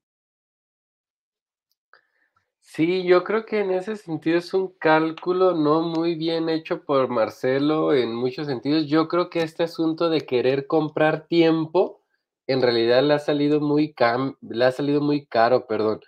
Sí, 2.61 3.05
yo 3.05 3.25
creo 3.25 3.47
que 3.47 3.61
en 3.61 3.71
ese 3.71 3.97
sentido 3.97 4.39
es 4.39 4.53
un 4.53 4.69
cálculo 4.79 5.55
no 5.55 5.83
muy 5.83 6.15
bien 6.17 6.49
hecho 6.49 6.85
por 6.85 7.09
Marcelo 7.09 7.95
en 7.95 8.15
muchos 8.15 8.49
sentidos. 8.49 8.87
Yo 8.87 9.09
creo 9.09 9.31
que 9.31 9.43
este 9.43 9.63
asunto 9.63 10.11
de 10.11 10.27
querer 10.27 10.67
comprar 10.67 11.27
tiempo 11.27 12.03
en 12.47 12.63
realidad 12.63 13.03
le 13.03 13.15
ha 13.15 13.19
salido 13.19 13.61
muy, 13.61 13.95
le 14.43 14.65
ha 14.65 14.73
salido 14.73 15.01
muy 15.01 15.27
caro, 15.27 15.67
perdón. 15.67 16.01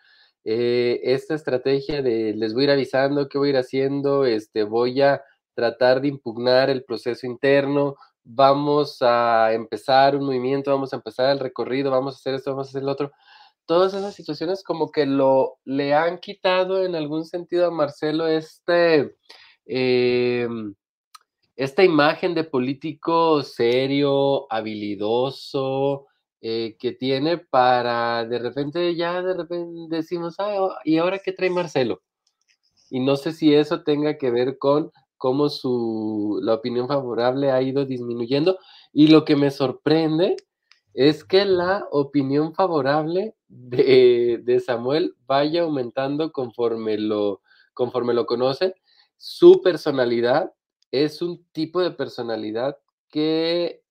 Eh, 0.45 1.01
esta 1.05 1.35
estrategia 1.35 2.03
de 2.03 2.35
les 2.35 2.55
voy 2.55 2.63
a 2.63 2.65
ir 2.67 2.71
avisando 2.73 3.29
qué 3.29 3.39
voy 3.39 3.49
a 3.49 3.51
ir 3.53 3.57
haciendo, 3.59 4.25
este, 4.25 4.65
voy 4.65 5.01
a 5.03 5.23
tratar 5.55 6.01
de 6.01 6.09
impugnar 6.09 6.71
el 6.71 6.85
proceso 6.85 7.27
interno, 7.27 7.97
vamos 8.31 8.99
a 9.01 9.53
empezar 9.55 10.15
un 10.17 10.27
movimiento, 10.27 10.71
vamos 10.71 10.93
a 10.93 10.97
empezar 10.97 11.31
el 11.31 11.39
recorrido, 11.39 11.91
vamos 11.91 12.15
a 12.15 12.19
hacer 12.19 12.35
esto, 12.35 12.51
vamos 12.51 12.69
a 12.69 12.71
hacer 12.71 12.83
lo 12.83 12.93
otro 12.93 13.13
todas 13.69 13.93
esas 13.93 14.15
situaciones 14.15 14.65
como 14.65 14.91
que 14.91 15.05
lo 15.05 15.59
le 15.67 15.95
han 15.95 16.19
quitado 16.21 16.85
en 16.85 16.97
algún 16.97 17.27
sentido 17.27 17.67
a 17.67 17.71
Marcelo 17.71 18.27
este, 18.27 19.15
em, 19.67 20.75
esta 21.57 21.85
imagen 21.85 22.35
de 22.35 22.45
político 22.45 23.43
serio, 23.43 24.51
habilidoso, 24.51 26.07
eh, 26.41 26.77
que 26.79 26.93
tiene 26.93 27.39
para 27.39 28.25
de 28.25 28.39
repente 28.39 28.97
ya 28.97 29.23
de 29.23 29.35
repente 29.35 29.97
decimos, 29.97 30.37
ah, 30.39 30.79
¿y 30.85 30.97
ahora 30.99 31.19
qué 31.19 31.33
trae 31.33 31.51
Marcelo? 31.51 32.01
Y 32.91 33.01
no 33.01 33.17
sé 33.17 33.33
si 33.33 33.55
eso 33.55 33.83
tenga 33.83 34.17
que 34.19 34.31
ver 34.31 34.59
con 34.59 34.93
cómo 35.19 35.49
su, 35.49 36.41
la 36.43 36.55
opinión 36.55 36.89
favorable 36.89 37.51
ha 37.51 37.61
ido 37.61 37.85
disminuyendo. 37.85 38.59
Y 38.93 39.09
lo 39.09 39.25
que 39.25 39.37
me 39.37 39.51
sorprende 39.51 40.37
es 40.95 41.25
que 41.25 41.45
la 41.45 41.87
opinión 41.91 42.55
favorable 42.55 43.35
de, 43.49 44.63
Samuel 44.65 45.15
vaya 45.27 45.63
aumentando 45.63 46.33
conforme 46.33 46.99
lo, 46.99 47.43
conforme 47.75 48.15
lo 48.15 48.27
conoce. 48.27 48.75
Su 49.17 49.61
personalidad 49.63 50.53
es 50.91 51.21
un 51.21 51.45
tipo 51.53 51.81
de 51.81 51.91
personalidad 51.91 52.79
que 53.11 53.83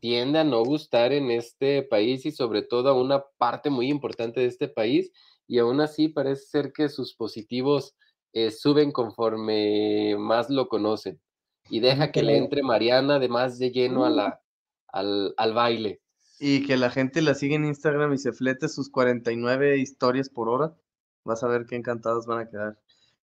tiende 0.00 0.38
a 0.38 0.44
no 0.44 0.64
gustar 0.64 1.12
en 1.12 1.30
este 1.30 1.82
país 1.82 2.24
y 2.26 2.32
sobre 2.32 2.62
todo 2.62 2.88
a 2.88 3.00
una 3.00 3.24
parte 3.38 3.70
muy 3.70 3.88
importante 3.88 4.40
de 4.40 4.46
este 4.46 4.68
país 4.68 5.12
y 5.46 5.58
aún 5.58 5.80
así 5.80 6.08
parece 6.08 6.46
ser 6.46 6.72
que 6.72 6.88
sus 6.88 7.14
positivos 7.14 7.94
eh, 8.32 8.50
suben 8.50 8.92
conforme 8.92 10.16
más 10.18 10.50
lo 10.50 10.68
conocen 10.68 11.20
y 11.70 11.80
deja 11.80 12.10
que 12.10 12.22
le 12.22 12.36
entre 12.36 12.62
Mariana 12.62 13.18
de 13.18 13.28
más 13.28 13.58
de 13.58 13.70
lleno 13.70 14.04
a 14.04 14.10
la, 14.10 14.42
al, 14.88 15.34
al 15.36 15.54
baile. 15.54 16.00
Y 16.38 16.66
que 16.66 16.76
la 16.76 16.90
gente 16.90 17.22
la 17.22 17.34
sigue 17.34 17.54
en 17.54 17.64
Instagram 17.64 18.12
y 18.12 18.18
se 18.18 18.32
flete 18.32 18.68
sus 18.68 18.90
49 18.90 19.78
historias 19.78 20.28
por 20.28 20.48
hora. 20.48 20.74
Vas 21.24 21.42
a 21.44 21.48
ver 21.48 21.66
qué 21.66 21.76
encantados 21.76 22.26
van 22.26 22.40
a 22.40 22.48
quedar. 22.48 22.78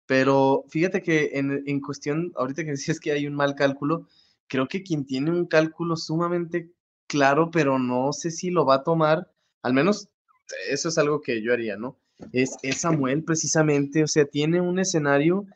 Pero 0.06 0.64
fíjate 0.68 1.02
que 1.02 1.32
en, 1.34 1.62
en 1.66 1.80
cuestión, 1.80 2.32
ahorita 2.36 2.64
que 2.64 2.70
decías 2.72 2.98
que 2.98 3.12
hay 3.12 3.26
un 3.26 3.34
mal 3.34 3.54
cálculo, 3.54 4.06
creo 4.46 4.66
que 4.68 4.82
quien 4.82 5.04
tiene 5.04 5.30
un 5.30 5.46
cálculo 5.46 5.96
sumamente 5.96 6.72
claro, 7.06 7.50
pero 7.50 7.78
no 7.78 8.12
sé 8.12 8.30
si 8.30 8.50
lo 8.50 8.64
va 8.64 8.76
a 8.76 8.84
tomar, 8.84 9.30
al 9.62 9.74
menos 9.74 10.08
eso 10.68 10.88
es 10.88 10.98
algo 10.98 11.20
que 11.20 11.42
yo 11.42 11.52
haría, 11.52 11.76
¿no? 11.76 11.98
Es, 12.32 12.56
es 12.62 12.80
Samuel 12.80 13.24
precisamente, 13.24 14.02
o 14.02 14.06
sea, 14.06 14.24
tiene 14.24 14.60
un 14.60 14.78
escenario 14.78 15.46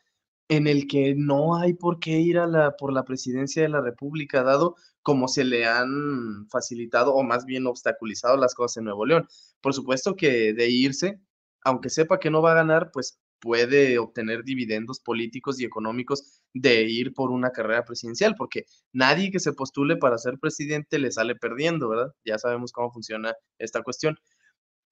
en 0.48 0.66
el 0.66 0.86
que 0.86 1.14
no 1.16 1.56
hay 1.56 1.74
por 1.74 1.98
qué 1.98 2.20
ir 2.20 2.38
a 2.38 2.46
la, 2.46 2.72
por 2.76 2.92
la 2.92 3.04
presidencia 3.04 3.62
de 3.62 3.68
la 3.68 3.80
República, 3.80 4.42
dado 4.42 4.76
como 5.02 5.28
se 5.28 5.44
le 5.44 5.66
han 5.66 6.46
facilitado 6.50 7.14
o 7.14 7.22
más 7.22 7.44
bien 7.44 7.66
obstaculizado 7.66 8.36
las 8.36 8.54
cosas 8.54 8.78
en 8.78 8.84
Nuevo 8.84 9.06
León. 9.06 9.26
Por 9.60 9.74
supuesto 9.74 10.16
que 10.16 10.52
de 10.54 10.68
irse, 10.70 11.20
aunque 11.62 11.90
sepa 11.90 12.18
que 12.18 12.30
no 12.30 12.42
va 12.42 12.52
a 12.52 12.56
ganar, 12.56 12.90
pues 12.92 13.18
puede 13.40 13.98
obtener 13.98 14.42
dividendos 14.42 15.00
políticos 15.00 15.60
y 15.60 15.66
económicos 15.66 16.40
de 16.54 16.84
ir 16.84 17.12
por 17.12 17.30
una 17.30 17.50
carrera 17.50 17.84
presidencial, 17.84 18.34
porque 18.36 18.64
nadie 18.92 19.30
que 19.30 19.40
se 19.40 19.52
postule 19.52 19.96
para 19.96 20.16
ser 20.16 20.38
presidente 20.38 20.98
le 20.98 21.12
sale 21.12 21.34
perdiendo, 21.34 21.90
¿verdad? 21.90 22.12
Ya 22.24 22.38
sabemos 22.38 22.72
cómo 22.72 22.90
funciona 22.90 23.34
esta 23.58 23.82
cuestión. 23.82 24.16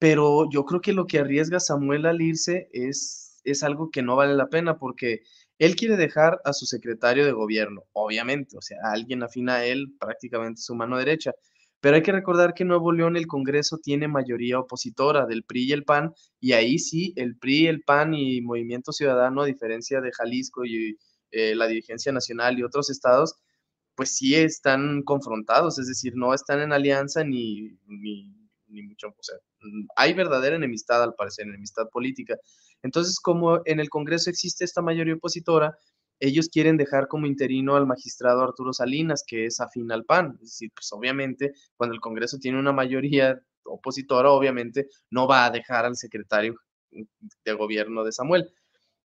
Pero 0.03 0.51
yo 0.51 0.65
creo 0.65 0.81
que 0.81 0.93
lo 0.93 1.07
que 1.07 1.21
arriesga 1.21 1.61
Samuel 1.61 2.07
al 2.07 2.21
irse 2.21 2.69
es, 2.73 3.41
es 3.45 3.63
algo 3.63 3.89
que 3.93 4.03
no 4.03 4.17
vale 4.17 4.35
la 4.35 4.49
pena, 4.49 4.77
porque 4.77 5.23
él 5.61 5.77
quiere 5.77 5.97
dejar 5.97 6.41
a 6.45 6.53
su 6.53 6.67
secretario 6.67 7.25
de 7.25 7.31
gobierno, 7.31 7.85
obviamente, 7.93 8.59
o 8.59 8.61
sea, 8.61 8.79
alguien 8.83 9.23
afín 9.23 9.49
a 9.49 9.65
él, 9.65 9.95
prácticamente 10.01 10.61
su 10.61 10.75
mano 10.75 10.99
derecha. 10.99 11.35
Pero 11.79 11.95
hay 11.95 12.03
que 12.03 12.11
recordar 12.11 12.53
que 12.53 12.65
en 12.65 12.71
Nuevo 12.71 12.91
León 12.91 13.17
el 13.17 13.29
Congreso 13.29 13.79
tiene 13.79 14.09
mayoría 14.09 14.59
opositora 14.59 15.25
del 15.25 15.45
PRI 15.45 15.67
y 15.67 15.73
el 15.73 15.85
PAN, 15.85 16.13
y 16.41 16.51
ahí 16.55 16.81
sí, 16.81 17.13
el 17.15 17.37
PRI, 17.37 17.69
el 17.69 17.83
PAN 17.83 18.13
y 18.13 18.43
Movimiento 18.43 18.91
Ciudadano, 18.91 19.43
a 19.43 19.47
diferencia 19.47 20.01
de 20.01 20.11
Jalisco 20.11 20.65
y 20.65 20.99
eh, 21.31 21.55
la 21.55 21.69
dirigencia 21.69 22.11
nacional 22.11 22.59
y 22.59 22.65
otros 22.65 22.91
estados, 22.91 23.37
pues 23.95 24.17
sí 24.17 24.35
están 24.35 25.03
confrontados, 25.03 25.79
es 25.79 25.87
decir, 25.87 26.15
no 26.17 26.35
están 26.35 26.61
en 26.61 26.73
alianza 26.73 27.23
ni, 27.23 27.79
ni 28.73 28.83
mucho, 28.83 29.09
o 29.09 29.23
sea, 29.23 29.37
hay 29.97 30.15
verdadera 30.15 30.57
enemistad 30.57 31.03
al 31.03 31.15
parecer, 31.15 31.47
enemistad 31.47 31.89
política. 31.91 32.37
Entonces, 32.83 33.21
como 33.21 33.61
en 33.65 33.81
el 33.81 33.89
Congreso 33.89 34.31
existe 34.31 34.65
esta 34.65 34.83
mayoría 34.83 35.15
opositora, 35.15 35.77
ellos 36.21 36.49
quieren 36.49 36.77
dejar 36.77 37.09
como 37.09 37.27
interino 37.27 37.75
al 37.75 37.87
magistrado 37.87 38.43
Arturo 38.43 38.73
Salinas, 38.73 39.25
que 39.27 39.47
es 39.47 39.61
afín 39.61 39.91
al 39.91 40.05
PAN. 40.05 40.39
Es 40.43 40.51
decir, 40.51 40.71
pues 40.75 40.93
obviamente, 40.93 41.53
cuando 41.77 41.95
el 41.95 42.01
Congreso 42.01 42.39
tiene 42.39 42.61
una 42.61 42.73
mayoría 42.73 43.41
opositora, 43.65 44.31
obviamente 44.31 44.89
no 45.11 45.27
va 45.27 45.47
a 45.47 45.51
dejar 45.51 45.85
al 45.85 45.97
secretario 45.97 46.55
de 46.91 47.53
gobierno 47.55 48.05
de 48.05 48.13
Samuel. 48.13 48.53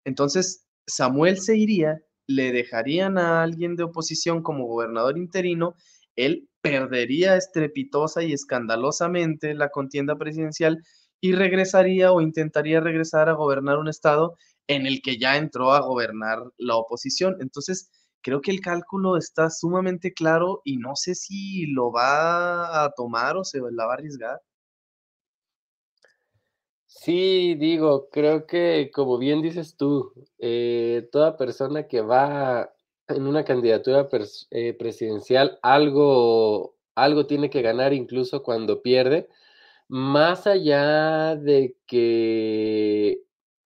Entonces, 0.06 0.68
Samuel 0.86 1.40
se 1.40 1.58
iría, 1.58 2.00
le 2.28 2.52
dejarían 2.52 3.18
a 3.18 3.42
alguien 3.42 3.76
de 3.76 3.84
oposición 3.84 4.44
como 4.44 4.66
gobernador 4.66 5.18
interino, 5.18 5.76
él 6.18 6.50
perdería 6.62 7.38
estrepitosa 7.38 8.24
y 8.24 8.34
escandalosamente 8.34 9.54
la 9.54 9.70
contienda 9.70 10.18
presidencial 10.18 10.84
y 11.22 11.34
regresaría 11.34 12.12
o 12.12 12.22
intentaría 12.22 12.82
regresar 12.82 13.30
a 13.30 13.34
gobernar 13.34 13.78
un 13.78 13.88
estado 13.88 14.38
en 14.68 14.86
el 14.86 15.02
que 15.02 15.18
ya 15.18 15.38
entró 15.38 15.72
a 15.72 15.80
gobernar 15.80 16.40
la 16.58 16.76
oposición. 16.76 17.38
Entonces, 17.40 17.90
creo 18.22 18.42
que 18.42 18.52
el 18.52 18.60
cálculo 18.60 19.18
está 19.18 19.50
sumamente 19.50 20.14
claro 20.14 20.62
y 20.66 20.78
no 20.78 20.96
sé 20.96 21.16
si 21.16 21.68
lo 21.68 21.92
va 21.92 22.84
a 22.84 22.92
tomar 22.92 23.38
o 23.38 23.44
se 23.44 23.60
la 23.60 23.86
va 23.86 23.94
a 23.94 23.96
arriesgar. 23.96 24.42
Sí, 26.88 27.56
digo, 27.56 28.10
creo 28.10 28.46
que 28.48 28.90
como 28.94 29.18
bien 29.18 29.42
dices 29.42 29.76
tú, 29.78 30.14
eh, 30.40 31.08
toda 31.12 31.38
persona 31.38 31.88
que 31.88 32.02
va 32.02 32.74
en 33.08 33.28
una 33.28 33.44
candidatura 33.46 34.08
eh, 34.52 34.74
presidencial 34.74 35.60
algo, 35.62 36.76
algo 36.96 37.26
tiene 37.26 37.50
que 37.50 37.62
ganar 37.62 37.94
incluso 37.94 38.44
cuando 38.44 38.82
pierde 38.82 39.28
más 39.88 40.48
allá 40.48 41.36
de 41.36 41.78
que 41.86 43.22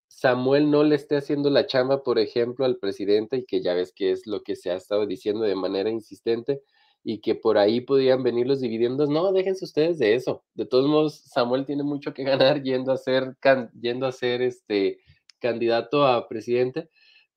Samuel 0.07 0.69
no 0.69 0.83
le 0.83 0.95
esté 0.95 1.17
haciendo 1.17 1.49
la 1.49 1.65
chamba, 1.65 2.03
por 2.03 2.19
ejemplo, 2.19 2.65
al 2.65 2.77
presidente, 2.77 3.37
y 3.37 3.45
que 3.45 3.61
ya 3.63 3.73
ves 3.73 3.91
que 3.91 4.11
es 4.11 4.27
lo 4.27 4.43
que 4.43 4.55
se 4.55 4.69
ha 4.69 4.75
estado 4.75 5.07
diciendo 5.07 5.41
de 5.43 5.55
manera 5.55 5.89
insistente, 5.89 6.61
y 7.03 7.21
que 7.21 7.33
por 7.33 7.57
ahí 7.57 7.81
podrían 7.81 8.21
venir 8.21 8.45
los 8.47 8.61
dividendos, 8.61 9.09
no, 9.09 9.31
déjense 9.31 9.65
ustedes 9.65 9.97
de 9.97 10.13
eso. 10.13 10.43
De 10.53 10.67
todos 10.67 10.87
modos, 10.87 11.15
Samuel 11.25 11.65
tiene 11.65 11.83
mucho 11.83 12.13
que 12.13 12.23
ganar 12.53 12.61
yendo 12.61 12.91
a 12.91 12.97
ser, 12.97 13.35
yendo 13.79 14.05
a 14.05 14.11
ser 14.11 14.43
este 14.43 14.99
candidato 15.39 16.05
a 16.05 16.27
presidente, 16.27 16.89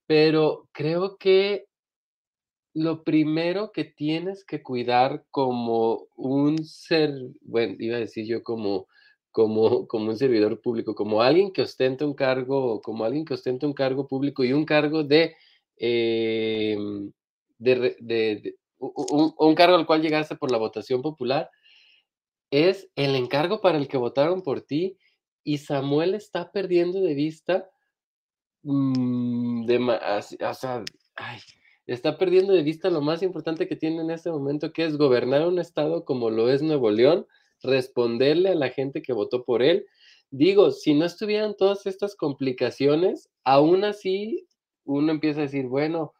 pero 0.06 0.68
creo 0.72 1.16
que 1.16 1.66
lo 2.74 3.04
primero 3.04 3.70
que 3.72 3.84
tienes 3.84 4.44
que 4.44 4.62
cuidar 4.62 5.24
como 5.30 6.08
un 6.16 6.64
ser, 6.64 7.14
bueno, 7.42 7.76
iba 7.78 7.96
a 7.96 8.00
decir 8.00 8.26
yo 8.26 8.42
como, 8.42 8.88
como, 9.30 9.86
como 9.86 10.10
un 10.10 10.16
servidor 10.16 10.60
público, 10.60 10.94
como 10.96 11.22
alguien 11.22 11.52
que 11.52 11.62
ostenta 11.62 12.04
un 12.04 12.14
cargo, 12.14 12.82
como 12.82 13.04
alguien 13.04 13.24
que 13.24 13.34
ostenta 13.34 13.66
un 13.66 13.74
cargo 13.74 14.08
público 14.08 14.42
y 14.42 14.52
un 14.52 14.64
cargo 14.64 15.04
de, 15.04 15.36
em, 15.76 17.12
de, 17.58 18.56
un, 18.78 19.54
cargo 19.54 19.76
al 19.76 19.86
cual 19.86 20.02
llegaste 20.02 20.34
por 20.36 20.50
la 20.50 20.58
votación 20.58 21.00
popular, 21.00 21.50
es 22.50 22.90
el 22.96 23.14
encargo 23.14 23.60
para 23.60 23.78
el 23.78 23.86
que 23.86 23.96
votaron 23.96 24.42
por 24.42 24.62
ti 24.62 24.98
y 25.44 25.58
Samuel 25.58 26.14
está 26.14 26.50
perdiendo 26.50 27.00
de 27.00 27.14
vista, 27.14 27.70
mm, 28.62 29.66
de, 29.66 29.78
o 29.78 30.54
sea, 30.54 30.84
ay, 31.16 31.38
está 31.86 32.18
perdiendo 32.18 32.52
de 32.52 32.62
vista 32.62 32.90
lo 32.90 33.00
más 33.00 33.22
importante 33.22 33.68
que 33.68 33.76
tiene 33.76 34.00
en 34.00 34.10
este 34.10 34.30
momento, 34.30 34.72
que 34.72 34.84
es 34.84 34.96
gobernar 34.96 35.46
un 35.46 35.58
estado 35.58 36.04
como 36.04 36.30
lo 36.30 36.50
es 36.50 36.62
Nuevo 36.62 36.90
León, 36.90 37.26
responderle 37.62 38.50
a 38.50 38.54
la 38.54 38.70
gente 38.70 39.02
que 39.02 39.12
votó 39.12 39.44
por 39.44 39.62
él. 39.62 39.86
Digo, 40.30 40.70
si 40.70 40.94
no 40.94 41.04
estuvieran 41.04 41.56
todas 41.56 41.86
estas 41.86 42.16
complicaciones, 42.16 43.30
aún 43.44 43.84
así 43.84 44.46
uno 44.84 45.12
empieza 45.12 45.40
a 45.40 45.44
decir, 45.44 45.66
bueno, 45.66 46.12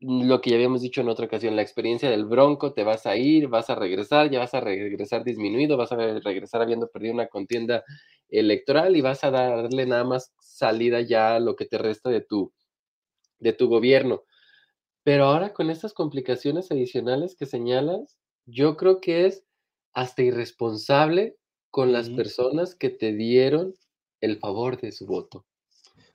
lo 0.00 0.40
que 0.40 0.50
ya 0.50 0.56
habíamos 0.56 0.82
dicho 0.82 1.00
en 1.00 1.08
otra 1.08 1.26
ocasión, 1.26 1.56
la 1.56 1.62
experiencia 1.62 2.10
del 2.10 2.26
bronco, 2.26 2.72
te 2.72 2.84
vas 2.84 3.06
a 3.06 3.16
ir, 3.16 3.48
vas 3.48 3.70
a 3.70 3.74
regresar, 3.74 4.30
ya 4.30 4.38
vas 4.40 4.54
a 4.54 4.60
regresar 4.60 5.24
disminuido, 5.24 5.76
vas 5.76 5.92
a 5.92 5.96
regresar 5.96 6.62
habiendo 6.62 6.88
perdido 6.88 7.14
una 7.14 7.28
contienda 7.28 7.82
electoral 8.28 8.96
y 8.96 9.00
vas 9.00 9.24
a 9.24 9.30
darle 9.30 9.86
nada 9.86 10.04
más 10.04 10.32
salida 10.38 11.00
ya 11.00 11.36
a 11.36 11.40
lo 11.40 11.56
que 11.56 11.64
te 11.64 11.78
resta 11.78 12.10
de 12.10 12.20
tu, 12.20 12.52
de 13.38 13.52
tu 13.52 13.68
gobierno. 13.68 14.24
Pero 15.06 15.26
ahora 15.26 15.52
con 15.52 15.70
estas 15.70 15.94
complicaciones 15.94 16.72
adicionales 16.72 17.36
que 17.36 17.46
señalas, 17.46 18.18
yo 18.44 18.76
creo 18.76 19.00
que 19.00 19.26
es 19.26 19.44
hasta 19.92 20.22
irresponsable 20.22 21.36
con 21.70 21.92
las 21.92 22.10
personas 22.10 22.74
que 22.74 22.90
te 22.90 23.12
dieron 23.12 23.72
el 24.20 24.40
favor 24.40 24.80
de 24.80 24.90
su 24.90 25.06
voto. 25.06 25.44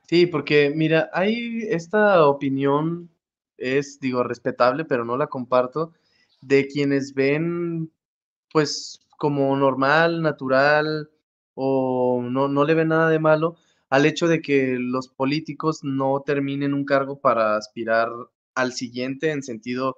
Sí, 0.10 0.25
porque 0.25 0.74
mira, 0.75 1.10
hay 1.13 1.62
esta 1.69 2.27
opinión, 2.27 3.10
es, 3.55 3.98
digo, 4.01 4.24
respetable, 4.24 4.83
pero 4.83 5.05
no 5.05 5.15
la 5.15 5.27
comparto, 5.27 5.93
de 6.41 6.67
quienes 6.67 7.13
ven, 7.13 7.93
pues, 8.51 9.00
como 9.17 9.55
normal, 9.55 10.21
natural, 10.21 11.10
o 11.53 12.21
no, 12.21 12.50
no 12.50 12.65
le 12.65 12.74
ven 12.74 12.89
nada 12.89 13.07
de 13.07 13.19
malo 13.19 13.55
al 13.89 14.05
hecho 14.05 14.27
de 14.27 14.41
que 14.41 14.75
los 14.77 15.07
políticos 15.07 15.79
no 15.81 16.24
terminen 16.25 16.74
un 16.74 16.83
cargo 16.83 17.21
para 17.21 17.55
aspirar 17.55 18.10
al 18.55 18.74
siguiente 18.74 19.31
en 19.31 19.43
sentido, 19.43 19.98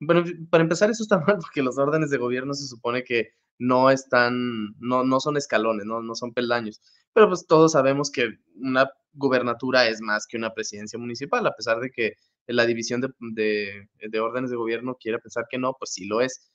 bueno, 0.00 0.24
para 0.50 0.62
empezar 0.62 0.90
eso 0.90 1.02
está 1.02 1.18
mal 1.26 1.38
porque 1.40 1.62
los 1.62 1.78
órdenes 1.78 2.10
de 2.10 2.18
gobierno 2.18 2.54
se 2.54 2.66
supone 2.66 3.04
que 3.04 3.30
no 3.58 3.90
están, 3.90 4.74
no, 4.78 5.04
no 5.04 5.20
son 5.20 5.36
escalones, 5.36 5.86
¿no? 5.86 6.02
no 6.02 6.14
son 6.14 6.32
peldaños, 6.32 6.80
pero 7.12 7.28
pues 7.28 7.46
todos 7.46 7.72
sabemos 7.72 8.10
que 8.10 8.30
una 8.56 8.90
gubernatura 9.12 9.88
es 9.88 10.00
más 10.00 10.26
que 10.26 10.36
una 10.36 10.52
presidencia 10.52 10.98
municipal, 10.98 11.46
a 11.46 11.54
pesar 11.54 11.78
de 11.80 11.90
que 11.90 12.14
la 12.46 12.66
división 12.66 13.00
de, 13.00 13.08
de, 13.20 13.88
de 14.08 14.20
órdenes 14.20 14.50
de 14.50 14.56
gobierno 14.56 14.96
quiera 15.00 15.18
pensar 15.18 15.46
que 15.48 15.58
no, 15.58 15.74
pues 15.78 15.92
sí 15.92 16.06
lo 16.06 16.20
es. 16.20 16.50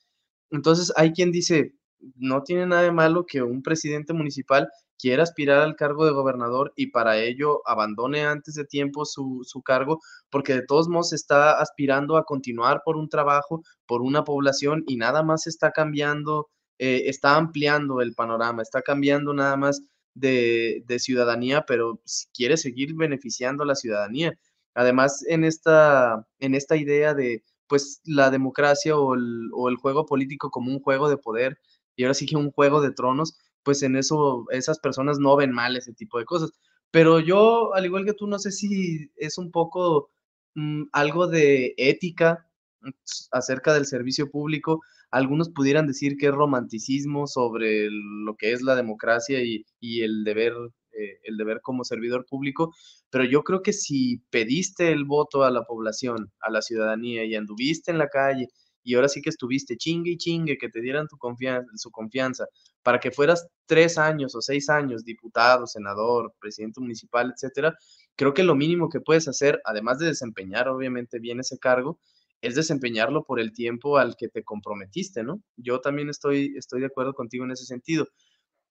Entonces 0.52 0.92
hay 0.96 1.14
quien 1.14 1.32
dice, 1.32 1.74
no 2.16 2.44
tiene 2.44 2.66
nada 2.66 2.84
de 2.84 2.92
malo 2.92 3.26
que 3.26 3.42
un 3.42 3.64
presidente 3.64 4.14
municipal 4.14 4.70
quiera 5.00 5.24
aspirar 5.24 5.60
al 5.62 5.76
cargo 5.76 6.06
de 6.06 6.12
gobernador 6.12 6.74
y 6.76 6.88
para 6.88 7.18
ello 7.18 7.62
abandone 7.66 8.26
antes 8.26 8.56
de 8.56 8.66
tiempo 8.66 9.06
su, 9.06 9.46
cargo, 9.64 10.00
porque 10.30 10.54
de 10.54 10.66
todos 10.66 10.90
modos 10.90 11.14
está 11.14 11.60
aspirando 11.60 12.18
a 12.18 12.26
continuar 12.26 12.82
por 12.84 12.98
un 12.98 13.10
trabajo, 13.10 13.64
por 13.88 14.02
una 14.02 14.24
población 14.24 14.84
y 14.88 14.98
nada 14.98 15.24
más 15.24 15.48
está 15.48 15.72
cambiando, 15.72 16.50
eh, 16.78 17.04
está 17.06 17.38
ampliando 17.38 18.02
el 18.02 18.14
panorama, 18.14 18.62
está 18.62 18.82
cambiando 18.82 19.34
nada 19.34 19.56
más 19.58 19.82
de, 20.14 20.84
ciudadanía, 21.00 21.64
pero 21.66 22.02
quiere 22.34 22.58
seguir 22.58 22.94
beneficiando 22.96 23.64
a 23.64 23.68
la 23.68 23.76
ciudadanía. 23.76 24.38
Además, 24.74 25.24
en 25.28 25.46
esta, 25.46 26.28
en 26.40 26.56
esta 26.56 26.76
idea 26.76 27.14
de 27.14 27.44
pues 27.68 28.02
la 28.04 28.32
democracia 28.32 28.98
o 28.98 29.14
el, 29.14 29.50
o 29.54 29.70
el 29.70 29.76
juego 29.78 30.06
político 30.06 30.50
como 30.50 30.72
un 30.72 30.80
juego 30.80 31.10
de 31.10 31.18
poder, 31.18 31.58
y 31.96 32.04
ahora 32.04 32.14
sí 32.14 32.26
que 32.26 32.36
un 32.36 32.52
juego 32.52 32.82
de 32.82 32.92
tronos, 32.92 33.38
pues 33.64 33.84
en 33.84 33.96
eso 33.96 34.46
esas 34.52 34.80
personas 34.80 35.20
no 35.20 35.36
ven 35.36 35.52
mal 35.52 35.76
ese 35.78 35.94
tipo 35.94 36.20
de 36.20 36.26
cosas. 36.26 36.52
Pero 36.92 37.20
yo, 37.20 37.74
al 37.76 37.86
igual 37.86 38.06
que 38.06 38.14
tú, 38.14 38.28
no 38.28 38.40
sé 38.40 38.52
si 38.52 39.12
es 39.16 39.38
un 39.38 39.52
poco 39.52 40.12
mm, 40.56 40.84
algo 40.92 41.28
de 41.28 41.74
ética 41.78 42.48
mm, 42.82 42.90
acerca 43.32 43.74
del 43.74 43.86
servicio 43.86 44.30
público. 44.32 44.82
Algunos 45.12 45.50
pudieran 45.50 45.88
decir 45.88 46.18
que 46.18 46.28
es 46.28 46.34
romanticismo 46.34 47.28
sobre 47.28 47.90
lo 47.90 48.36
que 48.36 48.54
es 48.54 48.62
la 48.62 48.76
democracia 48.76 49.40
y, 49.44 49.66
el 50.02 50.24
deber 50.24 50.54
eh, 50.92 51.20
el 51.24 51.38
deber 51.38 51.62
como 51.62 51.84
servidor 51.84 52.26
público, 52.28 52.74
pero 53.10 53.24
yo 53.24 53.44
creo 53.44 53.62
que 53.62 53.74
si 53.74 54.24
pediste 54.30 54.92
el 54.92 55.06
voto 55.06 55.44
a 55.44 55.52
la 55.52 55.64
población, 55.64 56.32
a 56.42 56.52
la 56.52 56.62
ciudadanía 56.62 57.24
y 57.26 57.36
anduviste 57.36 57.92
en 57.92 58.00
la 58.00 58.10
calle 58.10 58.50
y 58.90 58.96
ahora 58.96 59.08
sí 59.08 59.22
que 59.22 59.30
estuviste 59.30 59.78
chingue 59.78 60.14
y 60.14 60.18
chingue 60.18 60.58
que 60.58 60.68
te 60.68 60.82
dieran 60.82 61.08
tu 61.08 61.16
confianza, 61.16 61.70
su 61.76 61.92
confianza 61.92 62.48
para 62.82 63.00
que 63.00 63.12
fueras 63.12 63.48
tres 63.68 64.00
años 64.00 64.34
o 64.34 64.42
seis 64.42 64.68
años 64.68 65.06
diputado, 65.06 65.68
senador, 65.68 66.34
presidente 66.40 66.82
municipal, 66.82 67.32
etcétera, 67.32 67.78
creo 68.16 68.34
que 68.34 68.42
lo 68.42 68.56
mínimo 68.56 68.90
que 68.90 69.00
puedes 69.00 69.28
hacer, 69.28 69.62
además 69.64 70.00
de 70.00 70.08
desempeñar 70.08 70.68
obviamente 70.70 71.20
bien 71.20 71.40
ese 71.40 71.60
cargo, 71.60 72.00
es 72.42 72.56
desempeñarlo 72.56 73.24
por 73.26 73.40
el 73.40 73.54
tiempo 73.54 74.00
al 74.00 74.16
que 74.16 74.28
te 74.28 74.44
comprometiste, 74.44 75.22
¿no? 75.22 75.40
Yo 75.56 75.82
también 75.82 76.10
estoy, 76.10 76.56
estoy 76.58 76.80
de 76.80 76.88
acuerdo 76.88 77.14
contigo 77.14 77.46
en 77.46 77.52
ese 77.52 77.66
sentido. 77.66 78.08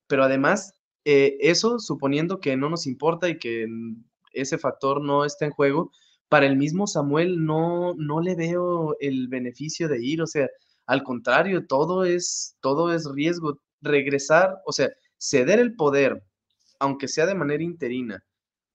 Pero 0.08 0.24
además, 0.24 0.74
eh, 1.04 1.36
eso 1.38 1.78
suponiendo 1.78 2.40
que 2.40 2.56
no 2.56 2.68
nos 2.70 2.88
importa 2.88 3.28
y 3.28 3.38
que 3.38 3.68
ese 4.32 4.58
factor 4.58 5.00
no 5.00 5.24
está 5.24 5.44
en 5.44 5.52
juego, 5.52 5.92
para 6.28 6.46
el 6.46 6.56
mismo 6.56 6.86
Samuel 6.86 7.44
no, 7.44 7.94
no 7.94 8.20
le 8.20 8.34
veo 8.34 8.96
el 9.00 9.28
beneficio 9.28 9.88
de 9.88 10.04
ir, 10.04 10.22
o 10.22 10.26
sea, 10.26 10.48
al 10.86 11.02
contrario, 11.02 11.66
todo 11.66 12.04
es, 12.04 12.56
todo 12.60 12.92
es 12.92 13.06
riesgo. 13.14 13.60
Regresar, 13.80 14.56
o 14.66 14.72
sea, 14.72 14.88
ceder 15.18 15.60
el 15.60 15.76
poder, 15.76 16.22
aunque 16.80 17.08
sea 17.08 17.26
de 17.26 17.34
manera 17.34 17.62
interina, 17.62 18.24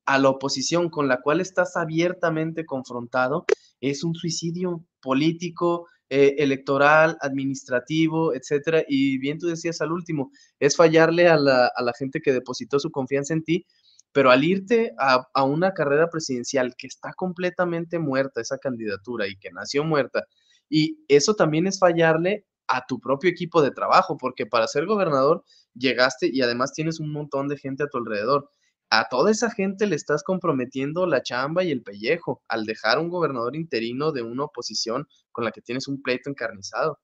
a 0.06 0.20
la 0.20 0.30
oposición 0.30 0.90
con 0.90 1.08
la 1.08 1.22
cual 1.22 1.42
estás 1.42 1.76
abiertamente 1.76 2.66
confrontado, 2.66 3.46
es 3.82 4.04
un 4.04 4.16
suicidio 4.16 4.86
político, 5.02 5.88
eh, 6.10 6.36
electoral, 6.38 7.18
administrativo, 7.22 8.36
etcétera. 8.36 8.84
Y 8.88 9.18
bien 9.18 9.40
tú 9.40 9.48
decías 9.48 9.82
al 9.82 9.92
último, 9.92 10.32
es 10.60 10.76
fallarle 10.76 11.28
a 11.28 11.38
la, 11.38 11.72
a 11.76 11.82
la 11.82 11.94
gente 11.98 12.22
que 12.22 12.34
depositó 12.34 12.80
su 12.80 12.92
confianza 12.92 13.34
en 13.34 13.44
ti, 13.44 13.66
pero 14.14 14.30
al 14.30 14.44
irte 14.44 14.94
a, 15.00 15.44
una 15.44 15.74
carrera 15.74 16.08
presidencial 16.10 16.76
que 16.78 16.88
está 16.88 17.14
completamente 17.14 18.00
muerta, 18.00 18.40
esa 18.42 18.60
candidatura, 18.60 19.28
y 19.28 19.36
que 19.36 19.52
nació 19.52 19.84
muerta, 19.84 20.26
y 20.70 21.04
eso 21.08 21.34
también 21.36 21.68
es 21.68 21.80
fallarle 21.80 22.46
a 22.68 22.86
tu 22.88 23.00
propio 23.00 23.30
equipo 23.30 23.62
de 23.62 23.72
trabajo, 23.72 24.16
porque 24.18 24.46
para 24.46 24.68
ser 24.68 24.86
gobernador 24.86 25.44
llegaste 25.74 26.30
y 26.32 26.42
además 26.42 26.74
tienes 26.74 27.00
un 27.00 27.12
montón 27.12 27.48
de 27.48 27.58
gente 27.58 27.84
a 27.84 27.88
tu 27.88 27.98
alrededor. 27.98 28.50
A 28.90 29.10
toda 29.10 29.32
esa 29.32 29.50
gente 29.50 29.88
le 29.88 29.96
estás 29.96 30.24
comprometiendo 30.24 31.08
la 31.08 31.24
chamba 31.24 31.64
y 31.64 31.72
el 31.72 31.82
pellejo 31.82 32.44
al 32.48 32.66
dejar 32.66 33.00
un 33.00 33.10
gobernador 33.10 33.56
interino 33.56 34.12
de 34.12 34.22
una 34.22 34.46
oposición 34.46 35.08
con 35.32 35.44
la 35.44 35.52
que 35.52 35.62
tienes 35.62 35.88
un 35.88 36.02
pleito 36.02 36.30
encarnizado. 36.30 37.00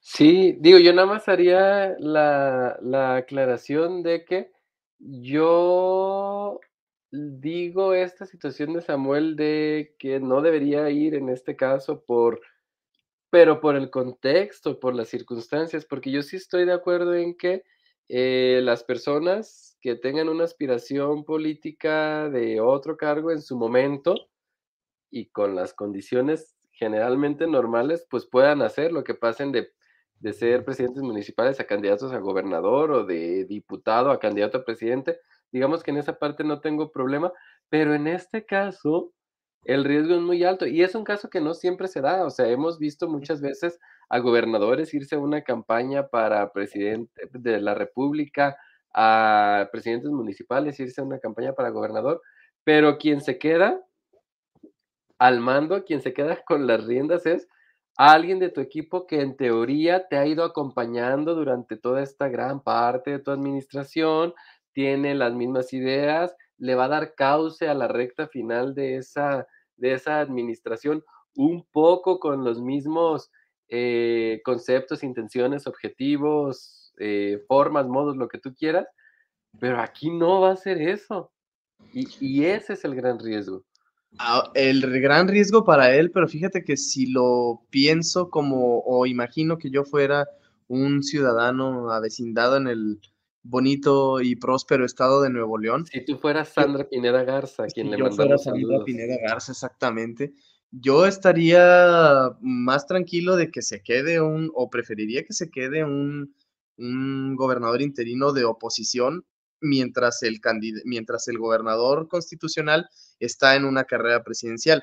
Sí, 0.00 0.56
digo, 0.58 0.78
yo 0.78 0.92
nada 0.94 1.06
más 1.06 1.28
haría 1.28 1.94
la, 1.98 2.78
la 2.80 3.16
aclaración 3.16 4.02
de 4.02 4.24
que 4.24 4.50
yo 5.02 6.60
digo 7.10 7.94
esta 7.94 8.24
situación 8.24 8.72
de 8.72 8.80
Samuel 8.80 9.36
de 9.36 9.94
que 9.98 10.20
no 10.20 10.40
debería 10.40 10.88
ir 10.90 11.14
en 11.14 11.28
este 11.28 11.56
caso 11.56 12.04
por, 12.04 12.40
pero 13.30 13.60
por 13.60 13.76
el 13.76 13.90
contexto, 13.90 14.78
por 14.80 14.94
las 14.94 15.08
circunstancias, 15.08 15.84
porque 15.84 16.10
yo 16.10 16.22
sí 16.22 16.36
estoy 16.36 16.64
de 16.64 16.72
acuerdo 16.72 17.14
en 17.14 17.36
que 17.36 17.64
eh, 18.08 18.60
las 18.62 18.84
personas 18.84 19.76
que 19.80 19.96
tengan 19.96 20.28
una 20.28 20.44
aspiración 20.44 21.24
política 21.24 22.30
de 22.30 22.60
otro 22.60 22.96
cargo 22.96 23.30
en 23.30 23.42
su 23.42 23.56
momento 23.56 24.14
y 25.10 25.26
con 25.26 25.54
las 25.54 25.74
condiciones 25.74 26.56
generalmente 26.72 27.46
normales, 27.46 28.06
pues 28.08 28.26
puedan 28.26 28.62
hacer 28.62 28.92
lo 28.92 29.04
que 29.04 29.14
pasen 29.14 29.52
de 29.52 29.72
de 30.22 30.32
ser 30.32 30.64
presidentes 30.64 31.02
municipales 31.02 31.58
a 31.58 31.64
candidatos 31.64 32.12
a 32.12 32.18
gobernador 32.18 32.92
o 32.92 33.04
de 33.04 33.44
diputado 33.44 34.12
a 34.12 34.20
candidato 34.20 34.58
a 34.58 34.64
presidente. 34.64 35.18
Digamos 35.50 35.82
que 35.82 35.90
en 35.90 35.98
esa 35.98 36.18
parte 36.18 36.44
no 36.44 36.60
tengo 36.60 36.92
problema, 36.92 37.32
pero 37.68 37.92
en 37.94 38.06
este 38.06 38.46
caso 38.46 39.12
el 39.64 39.84
riesgo 39.84 40.14
es 40.14 40.20
muy 40.20 40.44
alto 40.44 40.66
y 40.66 40.82
es 40.82 40.94
un 40.94 41.02
caso 41.02 41.28
que 41.28 41.40
no 41.40 41.54
siempre 41.54 41.88
se 41.88 42.00
da. 42.00 42.24
O 42.24 42.30
sea, 42.30 42.48
hemos 42.48 42.78
visto 42.78 43.08
muchas 43.08 43.40
veces 43.40 43.80
a 44.08 44.20
gobernadores 44.20 44.94
irse 44.94 45.16
a 45.16 45.18
una 45.18 45.42
campaña 45.42 46.06
para 46.06 46.52
presidente 46.52 47.28
de 47.32 47.60
la 47.60 47.74
República, 47.74 48.56
a 48.94 49.68
presidentes 49.72 50.10
municipales 50.10 50.78
irse 50.78 51.00
a 51.00 51.04
una 51.04 51.18
campaña 51.18 51.52
para 51.54 51.70
gobernador, 51.70 52.22
pero 52.62 52.96
quien 52.98 53.20
se 53.20 53.38
queda 53.38 53.80
al 55.18 55.40
mando, 55.40 55.84
quien 55.84 56.00
se 56.00 56.12
queda 56.12 56.42
con 56.44 56.68
las 56.68 56.84
riendas 56.84 57.26
es 57.26 57.48
alguien 57.96 58.38
de 58.38 58.50
tu 58.50 58.60
equipo 58.60 59.06
que 59.06 59.20
en 59.20 59.36
teoría 59.36 60.08
te 60.08 60.16
ha 60.16 60.26
ido 60.26 60.44
acompañando 60.44 61.34
durante 61.34 61.76
toda 61.76 62.02
esta 62.02 62.28
gran 62.28 62.62
parte 62.62 63.12
de 63.12 63.18
tu 63.18 63.30
administración, 63.30 64.34
tiene 64.72 65.14
las 65.14 65.34
mismas 65.34 65.72
ideas, 65.72 66.34
le 66.58 66.74
va 66.74 66.86
a 66.86 66.88
dar 66.88 67.14
cauce 67.14 67.68
a 67.68 67.74
la 67.74 67.88
recta 67.88 68.28
final 68.28 68.74
de 68.74 68.96
esa, 68.96 69.46
de 69.76 69.92
esa 69.94 70.20
administración, 70.20 71.04
un 71.34 71.66
poco 71.70 72.18
con 72.18 72.44
los 72.44 72.60
mismos 72.60 73.30
eh, 73.68 74.40
conceptos, 74.44 75.02
intenciones, 75.02 75.66
objetivos, 75.66 76.92
eh, 76.98 77.42
formas, 77.48 77.86
modos, 77.88 78.16
lo 78.16 78.28
que 78.28 78.38
tú 78.38 78.54
quieras, 78.54 78.86
pero 79.58 79.80
aquí 79.80 80.10
no 80.10 80.40
va 80.40 80.52
a 80.52 80.56
ser 80.56 80.80
eso. 80.80 81.32
y 81.92 82.44
ese 82.44 82.74
es 82.74 82.84
el 82.84 82.94
gran 82.94 83.18
riesgo. 83.18 83.64
Ah, 84.18 84.50
el 84.54 84.80
gran 85.00 85.28
riesgo 85.28 85.64
para 85.64 85.94
él, 85.94 86.10
pero 86.10 86.28
fíjate 86.28 86.64
que 86.64 86.76
si 86.76 87.06
lo 87.06 87.62
pienso 87.70 88.30
como 88.30 88.80
o 88.80 89.06
imagino 89.06 89.58
que 89.58 89.70
yo 89.70 89.84
fuera 89.84 90.28
un 90.68 91.02
ciudadano 91.02 91.90
avecindado 91.90 92.56
en 92.56 92.66
el 92.66 93.00
bonito 93.42 94.20
y 94.20 94.36
próspero 94.36 94.84
estado 94.84 95.22
de 95.22 95.30
Nuevo 95.30 95.58
León. 95.58 95.86
Si 95.86 96.04
tú 96.04 96.16
fueras 96.16 96.50
Sandra 96.50 96.88
Pineda 96.88 97.24
Garza, 97.24 97.66
quien 97.66 97.90
le 97.90 97.98
yo 97.98 98.10
fuera 98.10 98.38
Sandra 98.38 98.84
Pineda 98.84 99.16
Garza, 99.20 99.52
exactamente. 99.52 100.32
Yo 100.70 101.06
estaría 101.06 102.30
más 102.40 102.86
tranquilo 102.86 103.36
de 103.36 103.50
que 103.50 103.60
se 103.60 103.82
quede 103.82 104.20
un, 104.20 104.50
o 104.54 104.70
preferiría 104.70 105.24
que 105.24 105.34
se 105.34 105.50
quede 105.50 105.84
un, 105.84 106.34
un 106.78 107.36
gobernador 107.36 107.82
interino 107.82 108.32
de 108.32 108.44
oposición 108.44 109.26
mientras 109.62 110.22
el, 110.22 110.40
mientras 110.84 111.28
el 111.28 111.38
gobernador 111.38 112.08
constitucional 112.08 112.88
está 113.18 113.56
en 113.56 113.64
una 113.64 113.84
carrera 113.84 114.22
presidencial. 114.22 114.82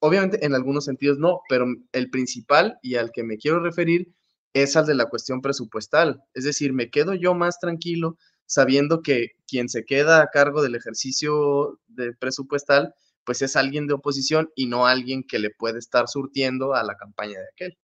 Obviamente, 0.00 0.44
en 0.44 0.54
algunos 0.54 0.84
sentidos 0.84 1.18
no, 1.18 1.40
pero 1.48 1.66
el 1.92 2.10
principal 2.10 2.78
y 2.82 2.94
al 2.94 3.10
que 3.10 3.24
me 3.24 3.36
quiero 3.36 3.60
referir 3.60 4.12
es 4.52 4.76
al 4.76 4.86
de 4.86 4.94
la 4.94 5.06
cuestión 5.06 5.40
presupuestal. 5.40 6.22
Es 6.34 6.44
decir, 6.44 6.72
me 6.72 6.90
quedo 6.90 7.14
yo 7.14 7.34
más 7.34 7.58
tranquilo 7.58 8.16
sabiendo 8.46 9.02
que 9.02 9.32
quien 9.46 9.68
se 9.68 9.84
queda 9.84 10.22
a 10.22 10.28
cargo 10.28 10.62
del 10.62 10.74
ejercicio 10.74 11.80
de 11.86 12.14
presupuestal, 12.14 12.94
pues 13.24 13.42
es 13.42 13.56
alguien 13.56 13.86
de 13.86 13.94
oposición 13.94 14.50
y 14.54 14.66
no 14.66 14.86
alguien 14.86 15.22
que 15.22 15.38
le 15.38 15.50
puede 15.50 15.78
estar 15.78 16.08
surtiendo 16.08 16.74
a 16.74 16.82
la 16.82 16.96
campaña 16.96 17.38
de 17.38 17.46
aquel. 17.52 17.78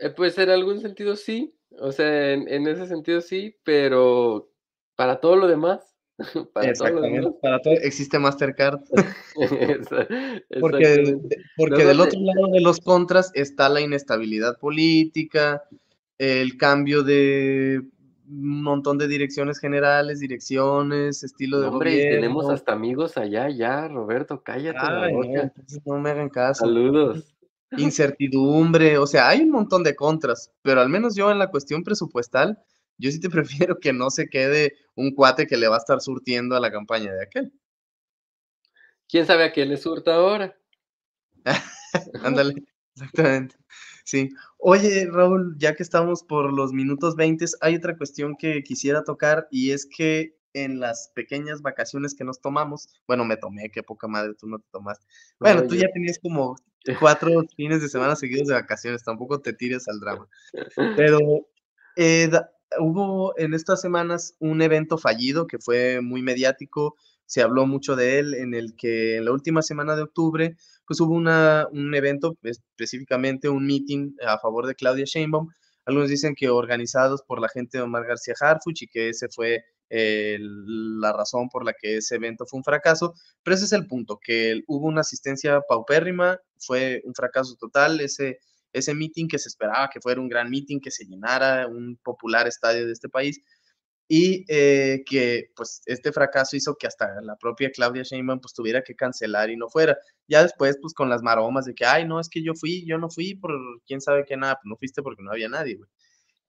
Eh, 0.00 0.10
pues 0.10 0.38
en 0.38 0.48
algún 0.48 0.80
sentido 0.80 1.14
sí, 1.14 1.54
o 1.78 1.92
sea, 1.92 2.32
en, 2.32 2.66
ese 2.66 2.86
sentido 2.86 3.20
sí, 3.20 3.54
pero 3.62 4.50
para 4.96 5.20
todo 5.20 5.36
lo 5.36 5.46
demás, 5.46 5.94
para 6.54 6.72
todo 6.72 6.88
lo 6.88 7.00
demás. 7.02 7.34
Para 7.42 7.60
todo 7.60 7.74
existe 7.74 8.18
Mastercard. 8.18 8.80
porque 10.60 11.18
porque 11.56 11.84
del 11.84 12.00
otro 12.00 12.18
lado 12.18 12.48
de 12.50 12.60
los 12.62 12.80
contras 12.80 13.30
está 13.34 13.68
la 13.68 13.82
inestabilidad 13.82 14.58
política, 14.58 15.62
el 16.16 16.56
cambio 16.56 17.02
de 17.02 17.82
un 18.26 18.62
montón 18.62 18.96
de 18.96 19.06
direcciones 19.06 19.58
generales, 19.58 20.20
direcciones, 20.20 21.22
estilo 21.24 21.60
de 21.60 21.66
Hombre, 21.66 22.10
tenemos 22.10 22.48
hasta 22.48 22.72
amigos 22.72 23.18
allá, 23.18 23.50
ya, 23.50 23.86
Roberto, 23.88 24.42
cállate 24.42 25.12
no 25.84 25.98
me 25.98 26.10
hagan 26.10 26.30
caso. 26.30 26.64
Saludos 26.64 27.34
incertidumbre, 27.76 28.98
o 28.98 29.06
sea, 29.06 29.28
hay 29.28 29.42
un 29.42 29.50
montón 29.50 29.82
de 29.82 29.94
contras, 29.94 30.52
pero 30.62 30.80
al 30.80 30.88
menos 30.88 31.14
yo 31.14 31.30
en 31.30 31.38
la 31.38 31.50
cuestión 31.50 31.84
presupuestal, 31.84 32.58
yo 32.98 33.10
sí 33.10 33.20
te 33.20 33.30
prefiero 33.68 33.78
que 33.78 33.92
no 33.92 34.10
se 34.10 34.28
quede 34.28 34.76
un 34.94 35.14
cuate 35.14 35.46
que 35.46 35.56
le 35.56 35.68
va 35.68 35.76
a 35.76 35.78
estar 35.78 36.00
surtiendo 36.00 36.56
a 36.56 36.60
la 36.60 36.70
campaña 36.70 37.12
de 37.12 37.22
aquel. 37.22 37.52
¿Quién 39.08 39.26
sabe 39.26 39.44
a 39.44 39.52
quién 39.52 39.68
le 39.68 39.76
surta 39.76 40.14
ahora? 40.14 40.56
Ándale, 42.22 42.54
exactamente. 42.94 43.56
Sí. 44.04 44.28
Oye, 44.58 45.08
Raúl, 45.10 45.56
ya 45.58 45.74
que 45.74 45.82
estamos 45.82 46.22
por 46.22 46.52
los 46.52 46.72
minutos 46.72 47.16
20, 47.16 47.44
hay 47.60 47.76
otra 47.76 47.96
cuestión 47.96 48.36
que 48.36 48.62
quisiera 48.62 49.02
tocar 49.04 49.48
y 49.50 49.72
es 49.72 49.86
que 49.86 50.36
en 50.52 50.80
las 50.80 51.10
pequeñas 51.14 51.62
vacaciones 51.62 52.14
que 52.14 52.24
nos 52.24 52.40
tomamos, 52.40 52.88
bueno, 53.06 53.24
me 53.24 53.36
tomé, 53.36 53.70
qué 53.70 53.82
poca 53.82 54.08
madre, 54.08 54.34
tú 54.38 54.48
no 54.48 54.58
te 54.58 54.66
tomaste. 54.70 55.06
Bueno, 55.38 55.66
tú 55.66 55.74
ya 55.74 55.88
tenías 55.92 56.18
como 56.18 56.56
cuatro 57.00 57.44
fines 57.56 57.82
de 57.82 57.88
semana 57.88 58.16
seguidos 58.16 58.48
de 58.48 58.54
vacaciones, 58.54 59.04
tampoco 59.04 59.40
te 59.40 59.52
tires 59.52 59.88
al 59.88 60.00
drama. 60.00 60.28
Pero 60.96 61.18
eh, 61.96 62.30
hubo 62.78 63.36
en 63.38 63.54
estas 63.54 63.80
semanas 63.80 64.34
un 64.38 64.62
evento 64.62 64.98
fallido 64.98 65.46
que 65.46 65.58
fue 65.58 66.00
muy 66.00 66.22
mediático, 66.22 66.96
se 67.26 67.42
habló 67.42 67.66
mucho 67.66 67.94
de 67.94 68.18
él, 68.18 68.34
en 68.34 68.54
el 68.54 68.74
que 68.76 69.16
en 69.16 69.24
la 69.24 69.32
última 69.32 69.62
semana 69.62 69.94
de 69.94 70.02
octubre, 70.02 70.56
pues 70.84 71.00
hubo 71.00 71.14
una, 71.14 71.68
un 71.70 71.94
evento, 71.94 72.36
específicamente 72.42 73.48
un 73.48 73.66
meeting 73.66 74.14
a 74.26 74.38
favor 74.38 74.66
de 74.66 74.74
Claudia 74.74 75.04
Sheinbaum. 75.04 75.48
Algunos 75.86 76.08
dicen 76.08 76.34
que 76.34 76.50
organizados 76.50 77.22
por 77.22 77.40
la 77.40 77.48
gente 77.48 77.78
de 77.78 77.84
Omar 77.84 78.04
García 78.04 78.34
Harfuch 78.40 78.82
y 78.82 78.88
que 78.88 79.10
ese 79.10 79.28
fue 79.28 79.64
la 79.90 81.12
razón 81.12 81.48
por 81.48 81.64
la 81.64 81.72
que 81.72 81.96
ese 81.96 82.16
evento 82.16 82.46
fue 82.46 82.58
un 82.58 82.64
fracaso, 82.64 83.14
pero 83.42 83.56
ese 83.56 83.64
es 83.64 83.72
el 83.72 83.86
punto, 83.86 84.18
que 84.22 84.62
hubo 84.68 84.86
una 84.86 85.00
asistencia 85.02 85.60
paupérrima, 85.68 86.38
fue 86.58 87.02
un 87.04 87.14
fracaso 87.14 87.56
total, 87.58 88.00
ese, 88.00 88.38
ese 88.72 88.94
meeting 88.94 89.28
que 89.28 89.38
se 89.38 89.48
esperaba 89.48 89.90
que 89.92 90.00
fuera 90.00 90.20
un 90.20 90.28
gran 90.28 90.50
meeting, 90.50 90.80
que 90.80 90.90
se 90.90 91.04
llenara 91.04 91.66
un 91.66 91.98
popular 92.02 92.46
estadio 92.46 92.86
de 92.86 92.92
este 92.92 93.08
país, 93.08 93.40
y 94.12 94.44
eh, 94.48 95.04
que 95.06 95.50
pues 95.54 95.82
este 95.86 96.12
fracaso 96.12 96.56
hizo 96.56 96.74
que 96.74 96.88
hasta 96.88 97.20
la 97.22 97.36
propia 97.36 97.70
Claudia 97.70 98.02
Sheinbaum 98.02 98.40
pues 98.40 98.52
tuviera 98.52 98.82
que 98.82 98.96
cancelar 98.96 99.50
y 99.50 99.56
no 99.56 99.68
fuera. 99.68 99.96
Ya 100.26 100.42
después 100.42 100.78
pues 100.82 100.94
con 100.94 101.08
las 101.08 101.22
maromas 101.22 101.64
de 101.64 101.74
que, 101.74 101.86
ay, 101.86 102.08
no, 102.08 102.18
es 102.18 102.28
que 102.28 102.42
yo 102.42 102.54
fui, 102.54 102.84
yo 102.84 102.98
no 102.98 103.08
fui 103.08 103.36
por 103.36 103.52
quién 103.86 104.00
sabe 104.00 104.24
qué 104.26 104.36
nada, 104.36 104.56
pues 104.56 104.68
no 104.68 104.76
fuiste 104.76 105.00
porque 105.02 105.22
no 105.22 105.30
había 105.30 105.48
nadie. 105.48 105.78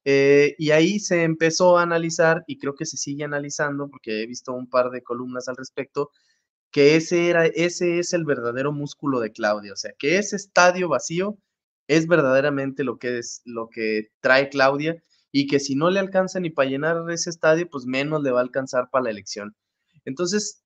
Eh, 0.05 0.55
y 0.57 0.71
ahí 0.71 0.99
se 0.99 1.23
empezó 1.23 1.77
a 1.77 1.83
analizar, 1.83 2.43
y 2.47 2.57
creo 2.57 2.75
que 2.75 2.85
se 2.85 2.97
sigue 2.97 3.23
analizando, 3.23 3.89
porque 3.89 4.23
he 4.23 4.27
visto 4.27 4.53
un 4.53 4.69
par 4.69 4.89
de 4.91 5.03
columnas 5.03 5.47
al 5.47 5.57
respecto, 5.57 6.09
que 6.71 6.95
ese, 6.95 7.29
era, 7.29 7.45
ese 7.47 7.99
es 7.99 8.13
el 8.13 8.25
verdadero 8.25 8.71
músculo 8.71 9.19
de 9.19 9.31
Claudia, 9.31 9.73
o 9.73 9.75
sea, 9.77 9.91
que 9.99 10.17
ese 10.17 10.35
estadio 10.37 10.89
vacío 10.89 11.37
es 11.87 12.07
verdaderamente 12.07 12.83
lo 12.83 12.97
que, 12.97 13.19
es, 13.19 13.41
lo 13.45 13.69
que 13.69 14.09
trae 14.21 14.49
Claudia, 14.49 15.03
y 15.31 15.47
que 15.47 15.59
si 15.59 15.75
no 15.75 15.89
le 15.89 15.99
alcanza 15.99 16.39
ni 16.39 16.49
para 16.49 16.69
llenar 16.69 17.09
ese 17.09 17.29
estadio, 17.29 17.69
pues 17.69 17.85
menos 17.85 18.21
le 18.23 18.31
va 18.31 18.39
a 18.39 18.43
alcanzar 18.43 18.89
para 18.91 19.05
la 19.05 19.11
elección. 19.11 19.55
Entonces, 20.05 20.63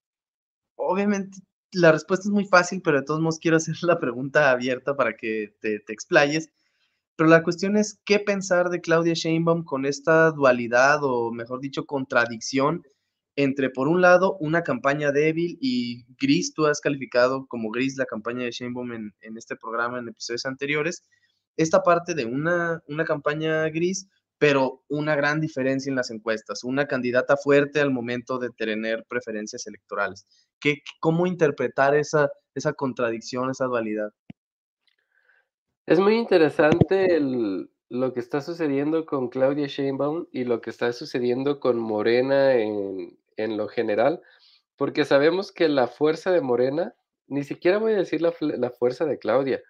obviamente, 0.76 1.38
la 1.72 1.92
respuesta 1.92 2.28
es 2.28 2.32
muy 2.32 2.46
fácil, 2.46 2.80
pero 2.82 2.98
de 2.98 3.04
todos 3.04 3.20
modos 3.20 3.38
quiero 3.40 3.58
hacer 3.58 3.76
la 3.82 4.00
pregunta 4.00 4.50
abierta 4.50 4.96
para 4.96 5.16
que 5.16 5.54
te, 5.60 5.80
te 5.80 5.92
explayes. 5.92 6.50
Pero 7.16 7.30
la 7.30 7.42
cuestión 7.42 7.76
es 7.76 7.98
qué 8.04 8.18
pensar 8.18 8.68
de 8.68 8.80
Claudia 8.80 9.14
Sheinbaum 9.14 9.64
con 9.64 9.86
esta 9.86 10.30
dualidad 10.32 11.00
o, 11.02 11.32
mejor 11.32 11.60
dicho, 11.60 11.86
contradicción 11.86 12.82
entre, 13.36 13.68
por 13.70 13.88
un 13.88 14.00
lado, 14.00 14.36
una 14.40 14.62
campaña 14.62 15.12
débil 15.12 15.58
y 15.60 16.06
gris, 16.18 16.54
tú 16.54 16.66
has 16.66 16.80
calificado 16.80 17.46
como 17.46 17.70
gris 17.70 17.96
la 17.96 18.06
campaña 18.06 18.44
de 18.44 18.50
Sheinbaum 18.50 18.92
en, 18.92 19.14
en 19.20 19.36
este 19.36 19.56
programa 19.56 19.98
en 19.98 20.08
episodios 20.08 20.46
anteriores, 20.46 21.02
esta 21.58 21.82
parte 21.82 22.14
de 22.14 22.24
una, 22.24 22.82
una 22.88 23.04
campaña 23.04 23.68
gris, 23.68 24.08
pero 24.38 24.84
una 24.88 25.16
gran 25.16 25.40
diferencia 25.40 25.90
en 25.90 25.96
las 25.96 26.10
encuestas, 26.10 26.64
una 26.64 26.86
candidata 26.86 27.36
fuerte 27.36 27.80
al 27.80 27.90
momento 27.90 28.38
de 28.38 28.50
tener 28.50 29.04
preferencias 29.08 29.66
electorales. 29.66 30.26
¿Qué, 30.58 30.82
¿Cómo 31.00 31.26
interpretar 31.26 31.94
esa, 31.94 32.30
esa 32.54 32.72
contradicción, 32.72 33.50
esa 33.50 33.66
dualidad? 33.66 34.10
Es 35.86 36.00
muy 36.00 36.16
interesante 36.16 37.20
lo 37.20 38.12
que 38.12 38.18
está 38.18 38.40
sucediendo 38.40 39.06
con 39.06 39.28
Claudia 39.28 39.68
Sheinbaum 39.68 40.26
y 40.32 40.42
lo 40.42 40.60
que 40.60 40.70
está 40.70 40.92
sucediendo 40.92 41.60
con 41.60 41.78
Morena 41.78 42.56
en, 42.56 43.56
lo 43.56 43.68
general, 43.68 44.20
porque 44.74 45.04
sabemos 45.04 45.52
que 45.52 45.68
la 45.68 45.86
fuerza 45.86 46.32
de 46.32 46.40
Morena, 46.40 46.96
ni 47.28 47.44
siquiera 47.44 47.78
voy 47.78 47.92
a 47.92 47.98
decir 47.98 48.20
la, 48.20 48.32
fuerza 48.32 49.04
de 49.04 49.20
Claudia, 49.20 49.62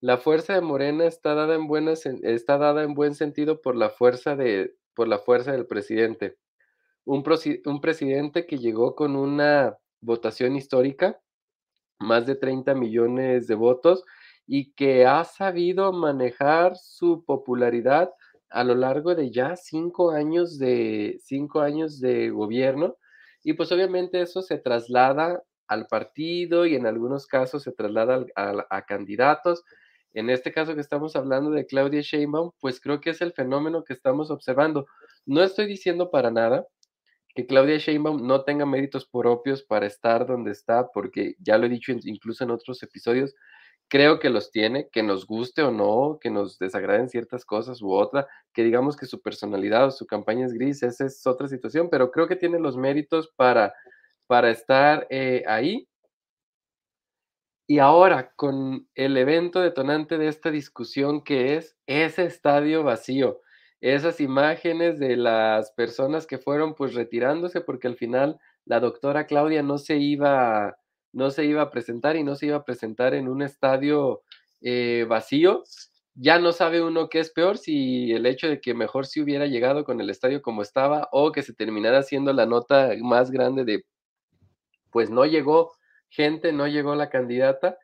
la 0.00 0.18
fuerza 0.18 0.54
de 0.54 0.60
Morena 0.60 1.06
está 1.06 1.36
dada 1.36 1.54
en 1.54 1.68
buenas, 1.68 2.04
está 2.04 2.58
dada 2.58 2.82
en 2.82 2.94
buen 2.94 3.14
sentido 3.14 3.60
por 3.60 3.76
la 3.76 3.90
fuerza 3.90 4.34
de, 4.34 4.74
por 4.94 5.06
la 5.06 5.20
fuerza 5.20 5.52
del 5.52 5.66
presidente. 5.66 6.36
Un, 7.04 7.22
un 7.66 7.80
presidente 7.80 8.44
que 8.44 8.58
llegó 8.58 8.96
con 8.96 9.14
una 9.14 9.78
votación 10.00 10.56
histórica, 10.56 11.20
más 12.00 12.26
de 12.26 12.34
30 12.34 12.74
millones 12.74 13.46
de 13.46 13.54
votos, 13.54 14.04
y 14.52 14.72
que 14.72 15.06
ha 15.06 15.22
sabido 15.22 15.92
manejar 15.92 16.76
su 16.76 17.24
popularidad 17.24 18.10
a 18.48 18.64
lo 18.64 18.74
largo 18.74 19.14
de 19.14 19.30
ya 19.30 19.54
cinco 19.54 20.10
años 20.10 20.58
de, 20.58 21.20
cinco 21.22 21.60
años 21.60 22.00
de 22.00 22.30
gobierno. 22.30 22.96
Y 23.44 23.52
pues 23.52 23.70
obviamente 23.70 24.20
eso 24.20 24.42
se 24.42 24.58
traslada 24.58 25.40
al 25.68 25.86
partido 25.86 26.66
y 26.66 26.74
en 26.74 26.84
algunos 26.86 27.28
casos 27.28 27.62
se 27.62 27.70
traslada 27.70 28.26
a, 28.34 28.82
candidatos. 28.86 29.62
En 30.14 30.30
este 30.30 30.52
caso 30.52 30.74
que 30.74 30.80
estamos 30.80 31.14
hablando 31.14 31.52
de 31.52 31.66
Claudia 31.66 32.00
Sheinbaum, 32.00 32.50
pues 32.58 32.80
creo 32.80 33.00
que 33.00 33.10
es 33.10 33.20
el 33.20 33.32
fenómeno 33.32 33.84
que 33.84 33.92
estamos 33.92 34.32
observando. 34.32 34.84
No 35.26 35.44
estoy 35.44 35.66
diciendo 35.66 36.10
para 36.10 36.32
nada 36.32 36.66
que 37.36 37.46
Claudia 37.46 37.78
Sheinbaum 37.78 38.26
no 38.26 38.42
tenga 38.42 38.66
méritos 38.66 39.06
propios 39.06 39.62
para 39.62 39.86
estar 39.86 40.26
donde 40.26 40.50
está, 40.50 40.88
porque 40.92 41.36
ya 41.38 41.56
lo 41.56 41.66
he 41.66 41.68
dicho 41.68 41.92
incluso 41.92 42.42
en 42.42 42.50
otros 42.50 42.82
episodios, 42.82 43.32
creo 43.90 44.20
que 44.20 44.30
los 44.30 44.52
tiene, 44.52 44.88
que 44.88 45.02
nos 45.02 45.26
guste 45.26 45.62
o 45.62 45.72
no, 45.72 46.18
que 46.20 46.30
nos 46.30 46.58
desagraden 46.58 47.08
ciertas 47.08 47.44
cosas 47.44 47.82
u 47.82 47.92
otra, 47.92 48.26
que 48.54 48.62
digamos 48.62 48.96
que 48.96 49.04
su 49.04 49.20
personalidad 49.20 49.88
o 49.88 49.90
su 49.90 50.06
campaña 50.06 50.46
es 50.46 50.54
gris, 50.54 50.82
esa 50.84 51.04
es 51.06 51.26
otra 51.26 51.48
situación, 51.48 51.88
pero 51.90 52.12
creo 52.12 52.28
que 52.28 52.36
tiene 52.36 52.60
los 52.60 52.76
méritos 52.76 53.32
para, 53.36 53.74
para 54.28 54.50
estar 54.50 55.06
eh, 55.10 55.42
ahí. 55.46 55.88
Y 57.66 57.80
ahora, 57.80 58.32
con 58.36 58.88
el 58.94 59.16
evento 59.16 59.60
detonante 59.60 60.18
de 60.18 60.28
esta 60.28 60.50
discusión 60.50 61.22
que 61.22 61.56
es 61.56 61.76
ese 61.86 62.24
estadio 62.24 62.84
vacío, 62.84 63.40
esas 63.80 64.20
imágenes 64.20 65.00
de 65.00 65.16
las 65.16 65.72
personas 65.72 66.26
que 66.26 66.38
fueron 66.38 66.74
pues 66.74 66.94
retirándose 66.94 67.60
porque 67.60 67.88
al 67.88 67.96
final 67.96 68.38
la 68.64 68.78
doctora 68.78 69.26
Claudia 69.26 69.62
no 69.62 69.78
se 69.78 69.96
iba 69.96 70.76
no 71.12 71.30
se 71.30 71.44
iba 71.44 71.62
a 71.62 71.70
presentar 71.70 72.16
y 72.16 72.24
no 72.24 72.36
se 72.36 72.46
iba 72.46 72.56
a 72.56 72.64
presentar 72.64 73.14
en 73.14 73.28
un 73.28 73.42
estadio 73.42 74.22
eh, 74.60 75.06
vacío. 75.08 75.64
Ya 76.14 76.38
no 76.38 76.52
sabe 76.52 76.82
uno 76.82 77.08
qué 77.08 77.20
es 77.20 77.30
peor, 77.30 77.56
si 77.56 78.12
el 78.12 78.26
hecho 78.26 78.48
de 78.48 78.60
que 78.60 78.74
mejor 78.74 79.06
si 79.06 79.20
hubiera 79.20 79.46
llegado 79.46 79.84
con 79.84 80.00
el 80.00 80.10
estadio 80.10 80.42
como 80.42 80.62
estaba 80.62 81.08
o 81.12 81.32
que 81.32 81.42
se 81.42 81.54
terminara 81.54 81.98
haciendo 81.98 82.32
la 82.32 82.46
nota 82.46 82.90
más 83.00 83.30
grande 83.30 83.64
de, 83.64 83.84
pues 84.90 85.10
no 85.10 85.24
llegó 85.24 85.72
gente, 86.08 86.52
no 86.52 86.66
llegó 86.66 86.94
la 86.94 87.10
candidata. 87.10 87.78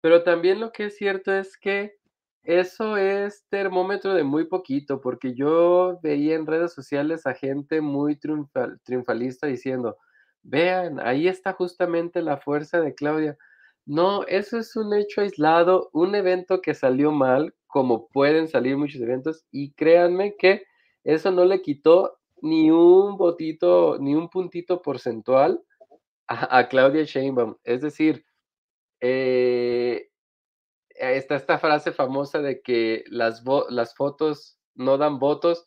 Pero 0.00 0.22
también 0.22 0.60
lo 0.60 0.72
que 0.72 0.86
es 0.86 0.96
cierto 0.96 1.32
es 1.32 1.56
que 1.56 1.98
eso 2.44 2.96
es 2.96 3.44
termómetro 3.50 4.14
de 4.14 4.24
muy 4.24 4.44
poquito, 4.46 5.00
porque 5.00 5.34
yo 5.34 5.98
veía 6.02 6.34
en 6.34 6.46
redes 6.46 6.72
sociales 6.72 7.26
a 7.26 7.34
gente 7.34 7.80
muy 7.80 8.18
triunfalista 8.84 9.46
diciendo, 9.46 9.98
Vean, 10.48 10.98
ahí 11.00 11.28
está 11.28 11.52
justamente 11.52 12.22
la 12.22 12.38
fuerza 12.38 12.80
de 12.80 12.94
Claudia. 12.94 13.36
No, 13.84 14.24
eso 14.24 14.58
es 14.58 14.76
un 14.76 14.94
hecho 14.94 15.20
aislado, 15.20 15.90
un 15.92 16.14
evento 16.14 16.62
que 16.62 16.74
salió 16.74 17.12
mal, 17.12 17.54
como 17.66 18.08
pueden 18.08 18.48
salir 18.48 18.76
muchos 18.78 19.02
eventos, 19.02 19.44
y 19.50 19.72
créanme 19.72 20.36
que 20.36 20.64
eso 21.04 21.30
no 21.32 21.44
le 21.44 21.60
quitó 21.60 22.18
ni 22.40 22.70
un 22.70 23.18
botito, 23.18 23.98
ni 24.00 24.14
un 24.14 24.30
puntito 24.30 24.80
porcentual 24.80 25.62
a, 26.28 26.68
Claudia 26.68 27.04
Sheinbaum. 27.04 27.56
Es 27.64 27.82
decir, 27.82 28.24
eh, 29.00 30.08
está 30.90 31.36
esta 31.36 31.58
frase 31.58 31.92
famosa 31.92 32.40
de 32.40 32.62
que 32.62 33.04
las, 33.08 33.44
las 33.68 33.94
fotos 33.94 34.58
no 34.74 34.96
dan 34.96 35.18
votos 35.18 35.66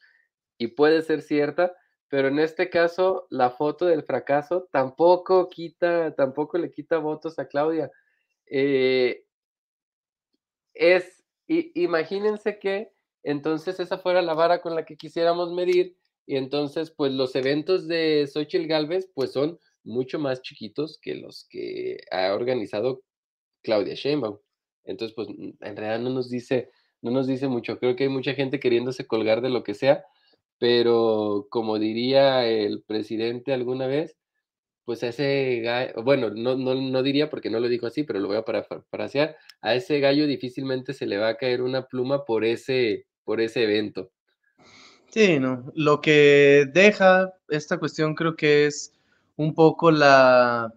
y 0.58 0.70
puede 0.70 1.04
ser 1.04 1.22
cierta, 1.22 1.74
pero 2.12 2.28
en 2.28 2.40
este 2.40 2.70
caso 2.70 3.26
la 3.30 3.52
foto 3.52 3.86
del 3.86 4.04
fracaso 4.04 4.68
tampoco 4.70 5.48
quita, 5.48 6.14
tampoco 6.14 6.58
le 6.58 6.70
quita 6.70 6.98
votos 6.98 7.40
a 7.40 7.48
Claudia. 7.48 7.90
Eh, 8.48 9.24
es, 10.74 11.24
imagínense 11.48 12.60
que 12.60 12.92
entonces 13.24 13.80
esa 13.80 13.98
fuera 13.98 14.22
la 14.22 14.34
vara 14.34 14.62
con 14.62 14.76
la 14.76 14.84
que 14.84 14.98
quisiéramos 14.98 15.54
medir 15.54 15.96
y 16.26 16.36
entonces 16.36 16.92
pues 16.92 17.14
los 17.14 17.34
eventos 17.38 17.88
de 17.88 18.28
Xochitl 18.28 18.68
Galvez 18.68 19.10
pues 19.16 19.32
son 19.32 19.58
mucho 19.86 20.20
más 20.20 20.42
chiquitos 20.42 21.00
que 21.02 21.16
los 21.16 21.48
que 21.50 22.02
ha 22.12 22.34
organizado 22.34 23.04
Claudia 23.64 23.96
Sheinbaum. 23.96 24.38
Entonces 24.84 25.16
pues 25.16 25.30
en 25.30 25.78
realidad 25.78 26.00
no 26.00 26.10
nos 26.10 26.30
dice, 26.30 26.72
no 27.02 27.12
nos 27.12 27.26
dice 27.26 27.48
mucho. 27.48 27.80
Creo 27.80 27.96
que 27.96 28.04
hay 28.04 28.10
mucha 28.10 28.34
gente 28.34 28.60
queriéndose 28.60 29.08
colgar 29.08 29.40
de 29.40 29.50
lo 29.50 29.64
que 29.64 29.76
sea, 29.76 30.04
pero 30.62 31.48
como 31.50 31.80
diría 31.80 32.46
el 32.46 32.84
presidente 32.84 33.52
alguna 33.52 33.88
vez, 33.88 34.16
pues 34.86 35.02
a 35.02 35.08
ese 35.08 35.60
gallo, 35.62 36.04
bueno, 36.04 36.30
no, 36.30 36.56
no, 36.56 36.76
no, 36.76 37.02
diría 37.02 37.32
porque 37.32 37.50
no 37.50 37.60
lo 37.60 37.68
dijo 37.68 37.88
así, 37.88 38.04
pero 38.04 38.20
lo 38.20 38.28
voy 38.28 38.38
a 38.38 38.46
parafrasear, 38.46 39.38
a 39.62 39.74
ese 39.74 40.00
gallo 40.00 40.28
difícilmente 40.28 40.94
se 40.94 41.08
le 41.08 41.18
va 41.18 41.30
a 41.30 41.38
caer 41.38 41.64
una 41.64 41.88
pluma 41.88 42.26
por 42.26 42.46
ese, 42.46 43.08
por 43.24 43.42
ese 43.42 43.64
evento. 43.64 44.12
Sí, 45.10 45.40
no, 45.40 45.72
lo 45.74 46.00
que 46.00 46.68
deja 46.72 47.34
esta 47.50 47.80
cuestión 47.80 48.14
creo 48.14 48.36
que 48.36 48.68
es 48.68 48.94
un 49.38 49.56
poco 49.56 49.90
la, 49.90 50.72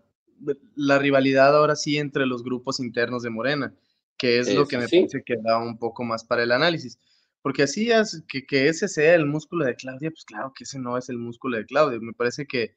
la 0.77 0.99
rivalidad 0.99 1.55
ahora 1.55 1.77
sí 1.77 1.99
entre 1.99 2.25
los 2.25 2.43
grupos 2.43 2.81
internos 2.81 3.23
de 3.23 3.29
Morena, 3.29 3.75
que 4.17 4.39
es 4.39 4.55
lo 4.55 4.67
que 4.67 4.79
me 4.79 4.89
parece 4.89 5.23
que 5.23 5.37
da 5.37 5.59
un 5.59 5.77
poco 5.77 6.05
más 6.05 6.25
para 6.25 6.43
el 6.43 6.53
análisis. 6.53 6.99
Porque 7.45 7.65
así 7.65 7.91
es, 7.91 8.25
que, 8.27 8.47
que 8.47 8.69
ese 8.69 8.89
sea 8.89 9.15
el 9.15 9.27
músculo 9.27 9.67
de 9.67 9.77
Claudia, 9.77 10.11
pues 10.11 10.25
claro 10.25 10.55
que 10.57 10.65
ese 10.65 10.79
no 10.79 10.97
es 10.97 11.11
el 11.11 11.19
músculo 11.19 11.59
de 11.59 11.67
Claudia. 11.67 11.99
Me 12.01 12.15
parece 12.15 12.47
que 12.47 12.75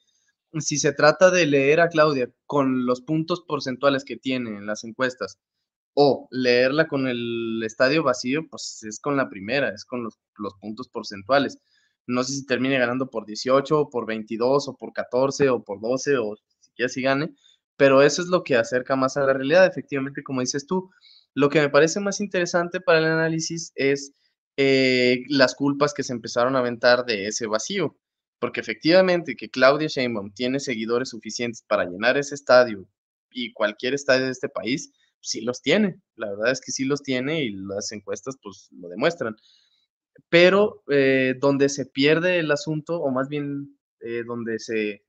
si 0.60 0.78
se 0.78 0.92
trata 0.92 1.32
de 1.32 1.46
leer 1.46 1.80
a 1.80 1.88
Claudia 1.88 2.30
con 2.46 2.86
los 2.86 3.00
puntos 3.02 3.46
porcentuales 3.48 4.04
que 4.04 4.18
tiene 4.18 4.58
en 4.58 4.66
las 4.66 4.84
encuestas, 4.84 5.40
o 5.94 6.28
leerla 6.32 6.90
con 6.90 7.08
el 7.08 7.62
estadio 7.66 8.04
vacío, 8.04 8.42
pues 8.50 8.84
es 8.84 9.00
con 9.00 9.16
la 9.16 9.30
primera, 9.30 9.70
es 9.70 9.86
con 9.86 10.04
los, 10.04 10.20
los 10.38 10.54
puntos 10.56 10.90
porcentuales. 10.90 11.60
No 12.06 12.26
sé 12.26 12.34
si 12.34 12.46
termine 12.46 12.78
ganando 12.78 13.10
por 13.10 13.26
18, 13.26 13.80
o 13.80 13.90
por 13.90 14.06
22, 14.06 14.68
o 14.68 14.76
por 14.76 14.92
14, 14.92 15.50
o 15.50 15.64
por 15.64 15.80
12, 15.80 16.18
o 16.18 16.36
si 16.76 16.84
así 16.84 17.02
gane, 17.02 17.34
pero 17.78 18.02
eso 18.02 18.22
es 18.22 18.28
lo 18.28 18.44
que 18.44 18.58
acerca 18.58 18.98
más 18.98 19.16
a 19.16 19.22
la 19.22 19.32
realidad, 19.32 19.66
efectivamente, 19.66 20.24
como 20.24 20.42
dices 20.42 20.68
tú. 20.68 20.90
Lo 21.34 21.48
que 21.48 21.62
me 21.62 21.70
parece 21.70 22.02
más 22.02 22.20
interesante 22.20 22.82
para 22.82 23.00
el 23.00 23.06
análisis 23.06 23.72
es 23.76 24.12
eh, 24.58 25.24
las 25.30 25.56
culpas 25.56 25.94
que 25.94 26.04
se 26.04 26.14
empezaron 26.14 26.56
a 26.56 26.60
aventar 26.60 27.06
de 27.06 27.28
ese 27.28 27.48
vacío. 27.48 27.96
Porque 28.40 28.60
efectivamente 28.60 29.36
que 29.36 29.50
Claudia 29.50 29.88
Sheinbaum 29.88 30.32
tiene 30.34 30.60
seguidores 30.60 31.10
suficientes 31.10 31.64
para 31.68 31.86
llenar 31.86 32.18
ese 32.18 32.36
estadio 32.36 32.88
y 33.32 33.54
cualquier 33.54 33.94
estadio 33.94 34.26
de 34.26 34.32
este 34.32 34.50
país, 34.50 34.92
sí 35.22 35.42
los 35.42 35.62
tiene. 35.62 36.00
La 36.16 36.30
verdad 36.30 36.52
es 36.52 36.62
que 36.62 36.72
sí 36.72 36.86
los 36.86 37.02
tiene 37.02 37.44
y 37.44 37.52
las 37.52 37.92
encuestas 37.92 38.36
pues 38.42 38.70
lo 38.72 38.90
demuestran. 38.90 39.36
Pero 40.30 40.84
eh, 40.90 41.36
donde 41.40 41.70
se 41.70 41.86
pierde 41.86 42.40
el 42.40 42.52
asunto, 42.52 43.00
o 43.00 43.12
más 43.12 43.30
bien 43.30 43.78
eh, 44.02 44.24
donde 44.26 44.60
se 44.60 45.04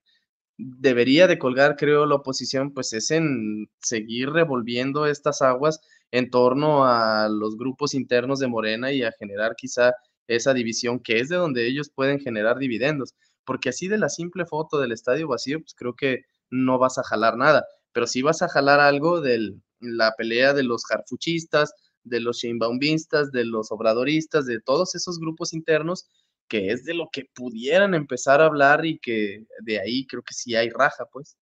debería 0.58 1.26
de 1.28 1.38
colgar, 1.38 1.76
creo, 1.76 2.04
la 2.04 2.16
oposición, 2.16 2.72
pues 2.74 2.92
es 2.92 3.10
en 3.10 3.68
seguir 3.80 4.30
revolviendo 4.30 5.06
estas 5.06 5.40
aguas 5.40 5.80
en 6.10 6.30
torno 6.30 6.84
a 6.84 7.28
los 7.28 7.56
grupos 7.56 7.94
internos 7.94 8.40
de 8.40 8.48
Morena 8.48 8.92
y 8.92 9.02
a 9.04 9.12
generar 9.12 9.54
quizá 9.56 9.92
esa 10.26 10.52
división 10.54 11.00
que 11.00 11.20
es 11.20 11.28
de 11.28 11.36
donde 11.36 11.66
ellos 11.66 11.90
pueden 11.94 12.20
generar 12.20 12.58
dividendos, 12.58 13.14
porque 13.44 13.70
así 13.70 13.88
de 13.88 13.98
la 13.98 14.08
simple 14.08 14.44
foto 14.46 14.78
del 14.78 14.92
estadio 14.92 15.28
vacío, 15.28 15.60
pues 15.60 15.74
creo 15.74 15.94
que 15.94 16.24
no 16.50 16.78
vas 16.78 16.98
a 16.98 17.04
jalar 17.04 17.36
nada, 17.36 17.64
pero 17.92 18.06
sí 18.06 18.22
vas 18.22 18.42
a 18.42 18.48
jalar 18.48 18.80
algo 18.80 19.20
de 19.20 19.54
la 19.80 20.12
pelea 20.16 20.54
de 20.54 20.64
los 20.64 20.84
jarfuchistas, 20.86 21.72
de 22.02 22.20
los 22.20 22.38
sheinbaumistas, 22.38 23.30
de 23.32 23.44
los 23.44 23.70
obradoristas, 23.70 24.46
de 24.46 24.60
todos 24.60 24.94
esos 24.94 25.18
grupos 25.18 25.52
internos, 25.52 26.08
que 26.48 26.70
es 26.72 26.84
de 26.84 26.94
lo 26.94 27.08
que 27.12 27.26
pudieran 27.34 27.94
empezar 27.94 28.40
a 28.40 28.46
hablar 28.46 28.86
y 28.86 28.98
que 28.98 29.46
de 29.62 29.80
ahí 29.80 30.06
creo 30.06 30.22
que 30.22 30.34
sí 30.34 30.56
hay 30.56 30.70
raja, 30.70 31.06
pues. 31.12 31.36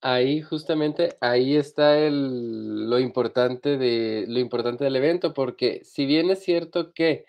Ahí 0.00 0.42
justamente, 0.42 1.16
ahí 1.20 1.56
está 1.56 1.98
el, 1.98 2.90
lo 2.90 2.98
importante 2.98 3.78
de 3.78 4.24
lo 4.28 4.40
importante 4.40 4.84
del 4.84 4.96
evento, 4.96 5.32
porque 5.32 5.80
si 5.84 6.06
bien 6.06 6.30
es 6.30 6.42
cierto 6.42 6.92
que 6.92 7.24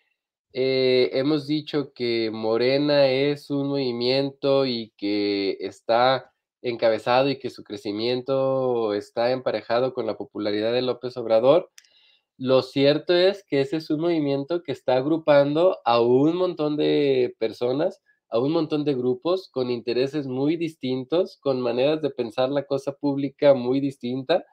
eh, 0.53 1.09
hemos 1.13 1.47
dicho 1.47 1.93
que 1.93 2.29
Morena 2.31 3.07
es 3.07 3.49
un 3.49 3.69
movimiento 3.69 4.65
y 4.65 4.93
que 4.97 5.57
está 5.59 6.31
encabezado 6.63 7.29
y 7.29 7.39
que 7.39 7.49
su 7.49 7.63
crecimiento 7.63 8.93
está 8.93 9.31
emparejado 9.31 9.93
con 9.93 10.05
la 10.07 10.17
popularidad 10.17 10.73
de 10.73 10.81
López 10.81 11.17
Obrador, 11.17 11.71
lo 12.43 12.61
cierto 12.61 13.13
es 13.13 13.45
que 13.47 13.61
ese 13.61 13.77
es 13.77 13.89
un 13.89 14.01
movimiento 14.01 14.63
que 14.63 14.73
está 14.73 14.95
agrupando 14.97 15.79
a 15.85 16.01
un 16.01 16.35
montón 16.35 16.75
de 16.75 17.35
personas 17.39 18.01
a 18.29 18.39
un 18.39 18.51
montón 18.51 18.83
de 18.83 18.95
grupos 18.95 19.47
con 19.49 19.69
intereses 19.69 20.25
muy 20.25 20.57
distintos, 20.57 21.37
con 21.39 21.61
maneras 21.61 22.01
de 22.01 22.09
pensar 22.09 22.49
la 22.49 22.65
cosa 22.65 22.93
pública 22.93 23.53
muy 23.53 23.79
distinta. 23.79 24.43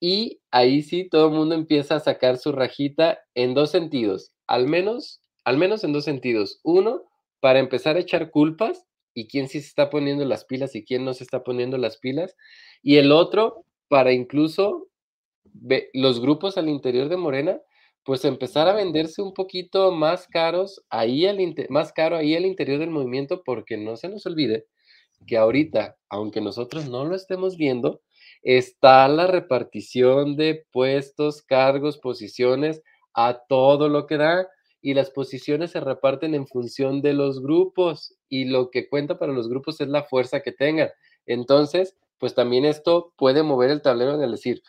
Y 0.00 0.40
ahí 0.50 0.82
sí 0.82 1.08
todo 1.08 1.28
el 1.28 1.34
mundo 1.34 1.54
empieza 1.54 1.94
a 1.94 2.00
sacar 2.00 2.38
su 2.38 2.52
rajita 2.52 3.20
en 3.34 3.54
dos 3.54 3.70
sentidos, 3.70 4.32
al 4.48 4.66
menos, 4.66 5.22
al 5.44 5.58
menos 5.58 5.84
en 5.84 5.92
dos 5.92 6.04
sentidos. 6.04 6.60
Uno, 6.64 7.04
para 7.40 7.60
empezar 7.60 7.96
a 7.96 8.00
echar 8.00 8.32
culpas 8.32 8.84
y 9.14 9.28
quién 9.28 9.48
sí 9.48 9.60
se 9.60 9.68
está 9.68 9.90
poniendo 9.90 10.24
las 10.24 10.44
pilas 10.44 10.74
y 10.74 10.84
quién 10.84 11.04
no 11.04 11.14
se 11.14 11.24
está 11.24 11.44
poniendo 11.44 11.78
las 11.78 11.98
pilas. 11.98 12.34
Y 12.82 12.96
el 12.96 13.12
otro, 13.12 13.64
para 13.88 14.12
incluso 14.12 14.88
los 15.92 16.20
grupos 16.20 16.58
al 16.58 16.68
interior 16.68 17.08
de 17.08 17.16
Morena, 17.16 17.60
pues 18.04 18.24
empezar 18.24 18.68
a 18.68 18.74
venderse 18.74 19.22
un 19.22 19.32
poquito 19.32 19.90
más 19.92 20.28
caros 20.28 20.84
ahí 20.90 21.26
al 21.26 21.38
más 21.70 21.92
caro 21.92 22.16
ahí 22.16 22.36
al 22.36 22.44
interior 22.44 22.78
del 22.78 22.90
movimiento, 22.90 23.42
porque 23.44 23.76
no 23.76 23.96
se 23.96 24.08
nos 24.08 24.26
olvide 24.26 24.66
que 25.26 25.36
ahorita, 25.36 25.96
aunque 26.08 26.40
nosotros 26.40 26.88
no 26.88 27.04
lo 27.04 27.14
estemos 27.14 27.56
viendo, 27.56 28.02
está 28.42 29.08
la 29.08 29.26
repartición 29.26 30.36
de 30.36 30.66
puestos, 30.70 31.42
cargos, 31.42 31.98
posiciones 31.98 32.82
a 33.14 33.40
todo 33.48 33.88
lo 33.88 34.06
que 34.06 34.18
da 34.18 34.48
y 34.82 34.92
las 34.92 35.10
posiciones 35.10 35.70
se 35.70 35.80
reparten 35.80 36.34
en 36.34 36.46
función 36.46 37.00
de 37.00 37.14
los 37.14 37.40
grupos 37.40 38.14
y 38.28 38.44
lo 38.44 38.70
que 38.70 38.88
cuenta 38.88 39.18
para 39.18 39.32
los 39.32 39.48
grupos 39.48 39.80
es 39.80 39.88
la 39.88 40.02
fuerza 40.02 40.40
que 40.40 40.52
tengan. 40.52 40.90
Entonces, 41.24 41.96
pues 42.18 42.34
también 42.34 42.66
esto 42.66 43.12
puede 43.16 43.42
mover 43.42 43.70
el 43.70 43.80
tablero 43.80 44.14
en 44.14 44.22
el 44.22 44.32
decir, 44.32 44.62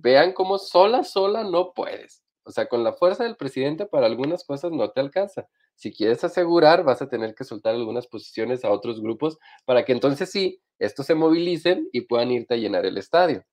vean 0.00 0.32
cómo 0.32 0.58
sola, 0.58 1.04
sola 1.04 1.44
no 1.44 1.72
puedes. 1.74 2.22
O 2.44 2.50
sea, 2.50 2.66
con 2.66 2.82
la 2.82 2.94
fuerza 2.94 3.24
del 3.24 3.36
presidente 3.36 3.86
para 3.86 4.06
algunas 4.06 4.44
cosas 4.44 4.72
no 4.72 4.90
te 4.90 5.00
alcanza. 5.00 5.46
Si 5.74 5.92
quieres 5.92 6.24
asegurar, 6.24 6.82
vas 6.82 7.02
a 7.02 7.08
tener 7.08 7.34
que 7.34 7.44
soltar 7.44 7.74
algunas 7.74 8.06
posiciones 8.06 8.64
a 8.64 8.70
otros 8.70 9.00
grupos 9.00 9.38
para 9.64 9.84
que 9.84 9.92
entonces 9.92 10.30
sí, 10.30 10.60
estos 10.78 11.06
se 11.06 11.14
movilicen 11.14 11.88
y 11.92 12.02
puedan 12.02 12.30
irte 12.30 12.54
a 12.54 12.56
llenar 12.56 12.86
el 12.86 12.96
estadio. 12.96 13.44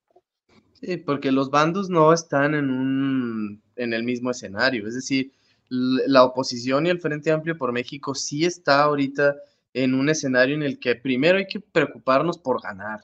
Sí, 0.80 0.96
porque 0.96 1.30
los 1.32 1.50
bandos 1.50 1.88
no 1.88 2.12
están 2.12 2.54
en 2.54 2.70
un 2.70 3.62
en 3.76 3.92
el 3.92 4.02
mismo 4.02 4.30
escenario. 4.30 4.86
Es 4.88 4.94
decir, 4.94 5.32
la 5.68 6.24
oposición 6.24 6.86
y 6.86 6.90
el 6.90 7.00
Frente 7.00 7.30
Amplio 7.30 7.56
por 7.56 7.72
México 7.72 8.14
sí 8.14 8.44
está 8.44 8.82
ahorita 8.82 9.34
en 9.74 9.94
un 9.94 10.08
escenario 10.08 10.54
en 10.54 10.62
el 10.62 10.78
que 10.78 10.94
primero 10.96 11.38
hay 11.38 11.46
que 11.46 11.60
preocuparnos 11.60 12.38
por 12.38 12.62
ganar. 12.62 13.00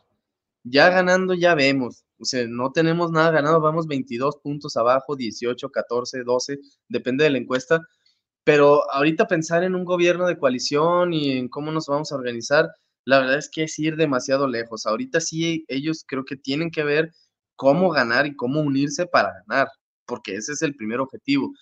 Ya 0.64 0.88
ganando 0.90 1.34
ya 1.34 1.54
vemos, 1.54 2.04
sea, 2.24 2.46
no 2.48 2.72
tenemos 2.72 3.10
nada 3.10 3.30
ganado, 3.30 3.60
vamos 3.60 3.86
22 3.86 4.36
puntos 4.42 4.76
abajo, 4.76 5.16
18, 5.16 5.70
14, 5.70 6.22
12, 6.24 6.58
depende 6.88 7.24
de 7.24 7.30
la 7.30 7.38
encuesta, 7.38 7.80
pero 8.44 8.90
ahorita 8.92 9.26
pensar 9.26 9.64
en 9.64 9.74
un 9.74 9.84
gobierno 9.84 10.26
de 10.26 10.38
coalición 10.38 11.12
y 11.12 11.32
en 11.32 11.48
cómo 11.48 11.70
nos 11.72 11.86
vamos 11.86 12.12
a 12.12 12.16
organizar, 12.16 12.70
la 13.04 13.20
verdad 13.20 13.38
es 13.38 13.50
que 13.50 13.64
es 13.64 13.78
ir 13.78 13.96
demasiado 13.96 14.46
lejos. 14.48 14.86
Ahorita 14.86 15.20
sí 15.20 15.64
ellos 15.68 16.04
creo 16.06 16.24
que 16.24 16.36
tienen 16.36 16.70
que 16.70 16.84
ver 16.84 17.12
cómo 17.56 17.90
ganar 17.90 18.26
y 18.26 18.36
cómo 18.36 18.60
unirse 18.60 19.06
para 19.06 19.32
ganar, 19.46 19.68
porque 20.06 20.34
ese 20.36 20.52
es 20.52 20.62
el 20.62 20.74
primer 20.76 21.00
objetivo. 21.00 21.52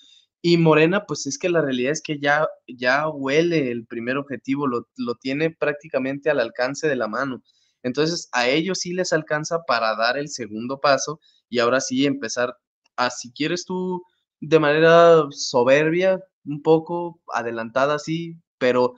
Y 0.42 0.56
Morena, 0.56 1.04
pues 1.06 1.26
es 1.26 1.38
que 1.38 1.50
la 1.50 1.60
realidad 1.60 1.92
es 1.92 2.02
que 2.02 2.18
ya, 2.18 2.48
ya 2.66 3.08
huele 3.08 3.70
el 3.70 3.86
primer 3.86 4.16
objetivo, 4.16 4.66
lo, 4.66 4.86
tiene 5.20 5.50
prácticamente 5.50 6.30
al 6.30 6.40
alcance 6.40 6.88
de 6.88 6.96
la 6.96 7.08
mano. 7.08 7.42
Entonces, 7.82 8.28
a 8.32 8.48
ellos 8.48 8.80
sí 8.80 8.92
les 8.92 9.12
alcanza 9.12 9.62
para 9.66 9.96
dar 9.96 10.18
el 10.18 10.28
segundo 10.28 10.80
paso 10.80 11.20
y 11.48 11.58
ahora 11.58 11.80
sí 11.80 12.06
empezar 12.06 12.56
a, 12.96 13.10
si 13.10 13.32
quieres 13.32 13.64
tú, 13.64 14.02
de 14.40 14.58
manera 14.58 15.24
soberbia, 15.30 16.20
un 16.44 16.62
poco 16.62 17.20
adelantada, 17.32 17.98
sí, 17.98 18.36
pero 18.58 18.94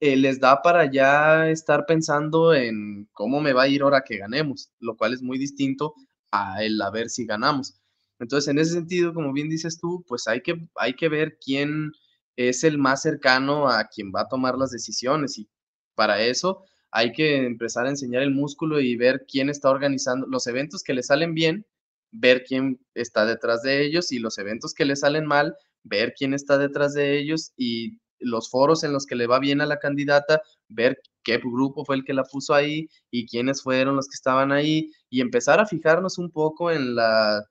eh, 0.00 0.16
les 0.16 0.40
da 0.40 0.62
para 0.62 0.90
ya 0.90 1.48
estar 1.50 1.86
pensando 1.86 2.54
en 2.54 3.08
cómo 3.12 3.40
me 3.40 3.52
va 3.52 3.64
a 3.64 3.68
ir 3.68 3.82
ahora 3.82 4.02
que 4.04 4.18
ganemos, 4.18 4.70
lo 4.80 4.96
cual 4.96 5.14
es 5.14 5.22
muy 5.22 5.38
distinto 5.38 5.94
a 6.30 6.62
el 6.64 6.80
a 6.82 6.90
ver 6.90 7.08
si 7.10 7.26
ganamos. 7.26 7.74
Entonces, 8.18 8.48
en 8.48 8.58
ese 8.58 8.72
sentido, 8.74 9.14
como 9.14 9.32
bien 9.32 9.48
dices 9.48 9.78
tú, 9.80 10.04
pues 10.08 10.26
hay 10.28 10.42
que, 10.42 10.68
hay 10.76 10.94
que 10.94 11.08
ver 11.08 11.38
quién 11.44 11.92
es 12.36 12.64
el 12.64 12.78
más 12.78 13.02
cercano 13.02 13.68
a 13.68 13.84
quien 13.88 14.12
va 14.14 14.22
a 14.22 14.28
tomar 14.28 14.56
las 14.56 14.70
decisiones 14.70 15.38
y 15.38 15.48
para 15.94 16.20
eso 16.22 16.64
hay 16.94 17.12
que 17.12 17.44
empezar 17.44 17.86
a 17.86 17.90
enseñar 17.90 18.22
el 18.22 18.30
músculo 18.30 18.80
y 18.80 18.94
ver 18.94 19.26
quién 19.28 19.50
está 19.50 19.68
organizando 19.68 20.28
los 20.28 20.46
eventos 20.46 20.84
que 20.84 20.94
le 20.94 21.02
salen 21.02 21.34
bien, 21.34 21.66
ver 22.12 22.44
quién 22.44 22.80
está 22.94 23.26
detrás 23.26 23.62
de 23.62 23.84
ellos 23.84 24.12
y 24.12 24.20
los 24.20 24.38
eventos 24.38 24.74
que 24.74 24.84
le 24.84 24.94
salen 24.94 25.26
mal, 25.26 25.56
ver 25.82 26.14
quién 26.16 26.34
está 26.34 26.56
detrás 26.56 26.94
de 26.94 27.18
ellos 27.18 27.52
y 27.56 27.98
los 28.20 28.48
foros 28.48 28.84
en 28.84 28.92
los 28.92 29.06
que 29.06 29.16
le 29.16 29.26
va 29.26 29.40
bien 29.40 29.60
a 29.60 29.66
la 29.66 29.80
candidata, 29.80 30.40
ver 30.68 30.96
qué 31.24 31.38
grupo 31.38 31.84
fue 31.84 31.96
el 31.96 32.04
que 32.04 32.14
la 32.14 32.22
puso 32.22 32.54
ahí 32.54 32.88
y 33.10 33.26
quiénes 33.26 33.60
fueron 33.60 33.96
los 33.96 34.06
que 34.06 34.14
estaban 34.14 34.52
ahí 34.52 34.92
y 35.10 35.20
empezar 35.20 35.58
a 35.58 35.66
fijarnos 35.66 36.18
un 36.18 36.30
poco 36.30 36.70
en 36.70 36.94
la 36.94 37.44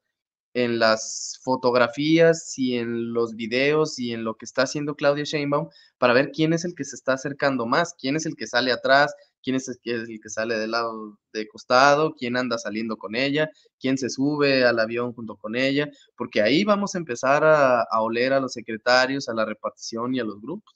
en 0.53 0.79
las 0.79 1.39
fotografías 1.43 2.57
y 2.57 2.77
en 2.77 3.11
los 3.13 3.35
videos 3.35 3.99
y 3.99 4.13
en 4.13 4.23
lo 4.23 4.35
que 4.35 4.45
está 4.45 4.63
haciendo 4.63 4.95
Claudia 4.95 5.23
Sheinbaum 5.23 5.69
para 5.97 6.13
ver 6.13 6.31
quién 6.31 6.53
es 6.53 6.63
el 6.63 6.75
que 6.75 6.83
se 6.83 6.95
está 6.95 7.13
acercando 7.13 7.65
más, 7.65 7.95
quién 7.99 8.15
es 8.15 8.25
el 8.25 8.35
que 8.35 8.47
sale 8.47 8.71
atrás, 8.71 9.15
quién 9.43 9.55
es 9.57 9.67
el 9.67 9.77
que, 9.81 10.29
sale 10.29 10.57
del 10.57 10.71
lado 10.71 11.19
de 11.33 11.47
costado, 11.47 12.15
quién 12.15 12.37
anda 12.37 12.57
saliendo 12.57 12.97
con 12.97 13.15
ella, 13.15 13.49
quién 13.79 13.97
se 13.97 14.09
sube 14.09 14.65
al 14.65 14.79
avión 14.79 15.13
junto 15.13 15.35
con 15.35 15.55
ella, 15.55 15.89
porque 16.15 16.41
ahí 16.41 16.63
vamos 16.63 16.95
a 16.95 16.99
empezar 16.99 17.43
a, 17.43 17.81
a 17.81 18.01
oler 18.01 18.33
a 18.33 18.39
los 18.39 18.53
secretarios, 18.53 19.29
a 19.29 19.33
la 19.33 19.45
repartición 19.45 20.15
y 20.15 20.19
a 20.19 20.23
los 20.23 20.41
grupos. 20.41 20.73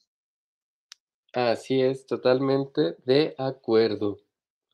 Así 1.34 1.82
es, 1.82 2.06
totalmente 2.06 2.96
de 3.06 3.36
acuerdo. 3.38 4.18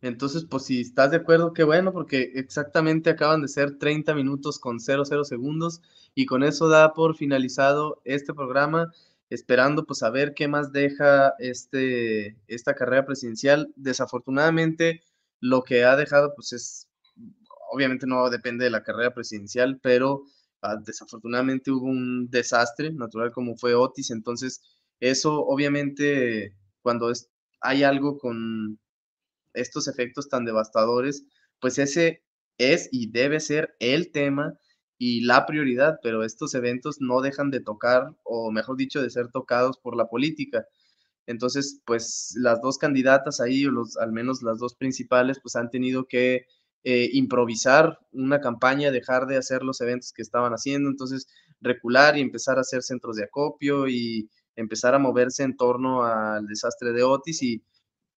Entonces, 0.03 0.45
pues 0.49 0.65
si 0.65 0.81
estás 0.81 1.11
de 1.11 1.17
acuerdo, 1.17 1.53
qué 1.53 1.63
bueno, 1.63 1.93
porque 1.93 2.33
exactamente 2.35 3.09
acaban 3.09 3.41
de 3.41 3.47
ser 3.47 3.77
30 3.77 4.13
minutos 4.13 4.59
con 4.59 4.81
00 4.81 5.23
segundos 5.23 5.81
y 6.13 6.25
con 6.25 6.43
eso 6.43 6.67
da 6.67 6.93
por 6.93 7.15
finalizado 7.15 8.01
este 8.03 8.33
programa, 8.33 8.91
esperando 9.33 9.85
pues 9.85 10.03
a 10.03 10.11
ver 10.11 10.33
qué 10.35 10.47
más 10.47 10.71
deja 10.71 11.33
este, 11.39 12.37
esta 12.47 12.75
carrera 12.75 13.05
presidencial. 13.05 13.73
Desafortunadamente, 13.75 15.01
lo 15.39 15.63
que 15.63 15.85
ha 15.85 15.95
dejado 15.95 16.33
pues 16.35 16.53
es, 16.53 16.87
obviamente 17.71 18.05
no 18.05 18.29
depende 18.29 18.65
de 18.65 18.71
la 18.71 18.83
carrera 18.83 19.13
presidencial, 19.13 19.79
pero 19.81 20.23
ah, 20.61 20.77
desafortunadamente 20.85 21.71
hubo 21.71 21.85
un 21.87 22.29
desastre 22.29 22.91
natural 22.91 23.31
como 23.31 23.57
fue 23.57 23.73
Otis, 23.73 24.11
entonces 24.11 24.61
eso 24.99 25.41
obviamente 25.45 26.55
cuando 26.81 27.09
es, 27.09 27.29
hay 27.59 27.83
algo 27.83 28.19
con 28.19 28.79
estos 29.53 29.87
efectos 29.87 30.29
tan 30.29 30.45
devastadores, 30.45 31.25
pues 31.59 31.79
ese 31.79 32.23
es 32.57 32.87
y 32.91 33.09
debe 33.09 33.39
ser 33.39 33.75
el 33.79 34.11
tema 34.11 34.59
y 34.97 35.21
la 35.21 35.45
prioridad, 35.45 35.99
pero 36.03 36.23
estos 36.23 36.53
eventos 36.55 36.97
no 37.01 37.21
dejan 37.21 37.51
de 37.51 37.61
tocar, 37.61 38.15
o 38.23 38.51
mejor 38.51 38.77
dicho, 38.77 39.01
de 39.01 39.09
ser 39.09 39.29
tocados 39.29 39.77
por 39.79 39.95
la 39.95 40.07
política. 40.07 40.65
Entonces, 41.25 41.81
pues 41.85 42.33
las 42.37 42.61
dos 42.61 42.77
candidatas 42.77 43.39
ahí, 43.39 43.65
o 43.65 43.71
los, 43.71 43.97
al 43.97 44.11
menos 44.11 44.43
las 44.43 44.59
dos 44.59 44.75
principales, 44.75 45.39
pues 45.41 45.55
han 45.55 45.69
tenido 45.69 46.05
que 46.07 46.45
eh, 46.83 47.09
improvisar 47.13 47.97
una 48.11 48.41
campaña, 48.41 48.91
dejar 48.91 49.25
de 49.25 49.37
hacer 49.37 49.63
los 49.63 49.79
eventos 49.81 50.11
que 50.13 50.21
estaban 50.21 50.51
haciendo, 50.53 50.89
entonces 50.89 51.27
recular 51.61 52.17
y 52.17 52.21
empezar 52.21 52.57
a 52.57 52.61
hacer 52.61 52.83
centros 52.83 53.15
de 53.15 53.23
acopio 53.23 53.87
y 53.87 54.29
empezar 54.55 54.93
a 54.93 54.99
moverse 54.99 55.43
en 55.43 55.55
torno 55.55 56.03
al 56.03 56.45
desastre 56.45 56.91
de 56.91 57.03
Otis 57.03 57.41
y 57.41 57.63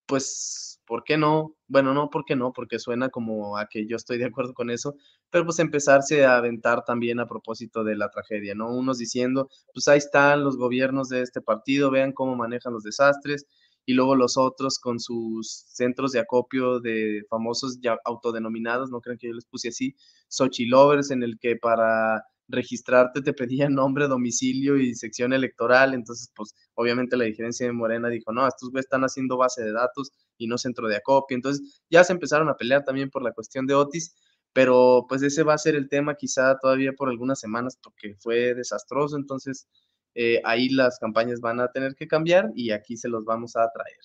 pues 0.07 0.76
¿por 0.87 1.05
qué 1.05 1.17
no? 1.19 1.55
Bueno, 1.69 1.95
no, 1.95 2.11
¿por 2.11 2.25
qué 2.25 2.37
no? 2.37 2.53
Porque 2.53 2.79
suena 2.79 3.09
como 3.09 3.59
a 3.59 3.67
que 3.67 3.87
yo 3.87 3.97
estoy 3.97 4.19
de 4.19 4.27
acuerdo 4.27 4.55
con 4.55 4.71
eso, 4.71 4.95
pero 5.31 5.45
pues 5.45 5.59
empezarse 5.59 6.25
a 6.25 6.37
aventar 6.37 6.85
también 6.85 7.21
a 7.21 7.27
propósito 7.27 7.85
de 7.85 7.97
la 7.97 8.11
tragedia, 8.11 8.55
¿no? 8.55 8.71
Unos 8.71 8.99
diciendo, 8.99 9.49
pues 9.75 9.89
ahí 9.89 9.99
están 9.99 10.45
los 10.45 10.57
gobiernos 10.57 11.09
de 11.09 11.23
este 11.23 11.41
partido, 11.41 11.91
vean 11.91 12.13
cómo 12.13 12.37
manejan 12.37 12.73
los 12.73 12.85
desastres, 12.85 13.47
y 13.87 13.95
luego 13.95 14.17
los 14.17 14.37
otros 14.37 14.79
con 14.81 14.99
sus 14.99 15.65
centros 15.69 16.13
de 16.13 16.19
acopio 16.21 16.81
de 16.81 17.23
famosos 17.31 17.79
ya 17.81 17.97
autodenominados, 18.05 18.91
no 18.91 19.01
creen 19.01 19.19
que 19.19 19.29
yo 19.29 19.35
les 19.35 19.47
puse 19.47 19.69
así, 19.69 19.95
Xochilovers, 20.29 21.11
en 21.13 21.23
el 21.23 21.39
que 21.39 21.57
para 21.57 22.25
registrarte 22.49 23.23
te 23.23 23.33
pedían 23.33 23.75
nombre, 23.75 24.09
domicilio 24.09 24.77
y 24.77 24.95
sección 24.95 25.33
electoral, 25.33 25.95
entonces 25.95 26.31
pues 26.35 26.55
obviamente 26.75 27.17
la 27.17 27.25
diferencia 27.25 27.67
de 27.67 27.73
Morena 27.73 28.09
dijo, 28.09 28.33
no, 28.33 28.47
estos 28.47 28.71
güeyes 28.71 28.87
están 28.87 29.03
haciendo 29.03 29.37
base 29.37 29.65
de 29.65 29.73
datos 29.73 30.13
y 30.39 30.47
no 30.47 30.59
centro 30.59 30.89
de 30.89 30.97
acopio, 30.97 31.35
entonces 31.35 31.83
ya 31.91 32.05
se 32.05 32.13
empezaron 32.13 32.49
a 32.49 32.57
pelear 32.57 32.85
también 32.85 33.11
por 33.11 33.23
la 33.23 33.33
cuestión 33.33 33.67
de 33.67 33.75
Otis, 33.75 34.15
pero 34.53 35.07
pues 35.09 35.23
ese 35.23 35.43
va 35.43 35.55
a 35.55 35.59
ser 35.59 35.75
el 35.75 35.89
tema 35.89 36.15
quizá 36.15 36.59
todavía 36.59 36.93
por 36.93 37.09
algunas 37.09 37.41
semanas 37.41 37.79
porque 37.83 38.15
fue 38.19 38.55
desastroso, 38.55 39.17
entonces 39.17 39.67
eh, 40.15 40.41
ahí 40.45 40.69
las 40.71 40.99
campañas 40.99 41.41
van 41.41 41.61
a 41.61 41.71
tener 41.71 41.95
que 41.95 42.09
cambiar 42.09 42.51
y 42.55 42.71
aquí 42.71 42.97
se 42.97 43.09
los 43.09 43.25
vamos 43.25 43.57
a 43.57 43.69
traer. 43.71 43.99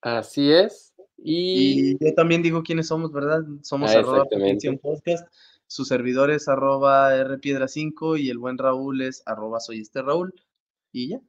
Así 0.00 0.50
es. 0.50 0.92
Y, 1.18 1.96
yo 2.04 2.14
también 2.14 2.42
digo 2.42 2.62
quiénes 2.62 2.88
somos, 2.88 3.12
¿verdad? 3.12 3.42
Somos 3.62 3.94
ah, 3.94 3.98
arroba 4.00 4.26
podcast 4.82 5.26
su 5.66 5.84
servidor 5.84 6.30
es 6.30 6.48
arroba 6.48 7.12
rpiedra5 7.12 8.20
y 8.20 8.30
el 8.30 8.38
buen 8.38 8.58
Raúl 8.58 9.02
es 9.02 9.22
arroba 9.26 9.60
soy 9.60 9.80
este 9.80 10.02
Raúl. 10.02 10.34
Y 10.92 11.10
ya. 11.10 11.20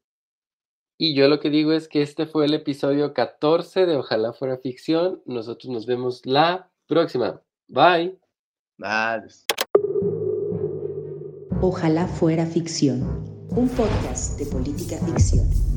Y 1.00 1.14
yo 1.14 1.28
lo 1.28 1.40
que 1.40 1.50
digo 1.50 1.74
es 1.74 1.88
que 1.88 2.02
este 2.02 2.26
fue 2.26 2.46
el 2.46 2.54
episodio 2.54 3.14
14 3.14 3.86
de 3.86 3.98
Ojalá 3.98 4.34
fuera 4.34 4.58
ficción. 4.58 5.22
Nosotros 5.26 5.72
nos 5.72 5.86
vemos 5.86 6.26
la 6.26 6.72
próxima. 6.88 7.42
Bye. 7.68 8.18
Bye. 8.78 9.28
Ojalá 11.62 12.08
fuera 12.08 12.46
ficción. 12.46 13.02
Un 13.50 13.70
podcast 13.70 14.40
de 14.40 14.46
política 14.46 14.98
ficción. 15.06 15.77